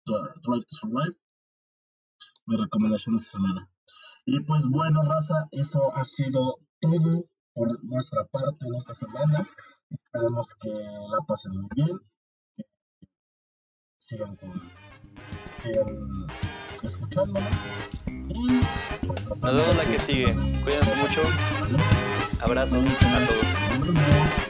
[0.07, 1.17] Dri- Drive to Survive,
[2.47, 3.71] mi recomendación de esta semana.
[4.25, 7.25] Y pues bueno, raza, eso ha sido todo
[7.57, 9.49] por nuestra parte en esta semana.
[9.91, 11.99] Esperemos que la pasen muy bien,
[12.55, 12.65] que
[13.99, 14.53] sigan, con,
[15.63, 16.27] sigan
[16.83, 17.71] escuchándonos.
[18.07, 18.61] Y
[19.07, 20.27] pues, nos vemos la que sigue.
[20.27, 20.61] semana.
[20.63, 21.23] Cuídense mucho.
[22.43, 23.55] Abrazos a todos.
[23.79, 24.47] Nos vemos.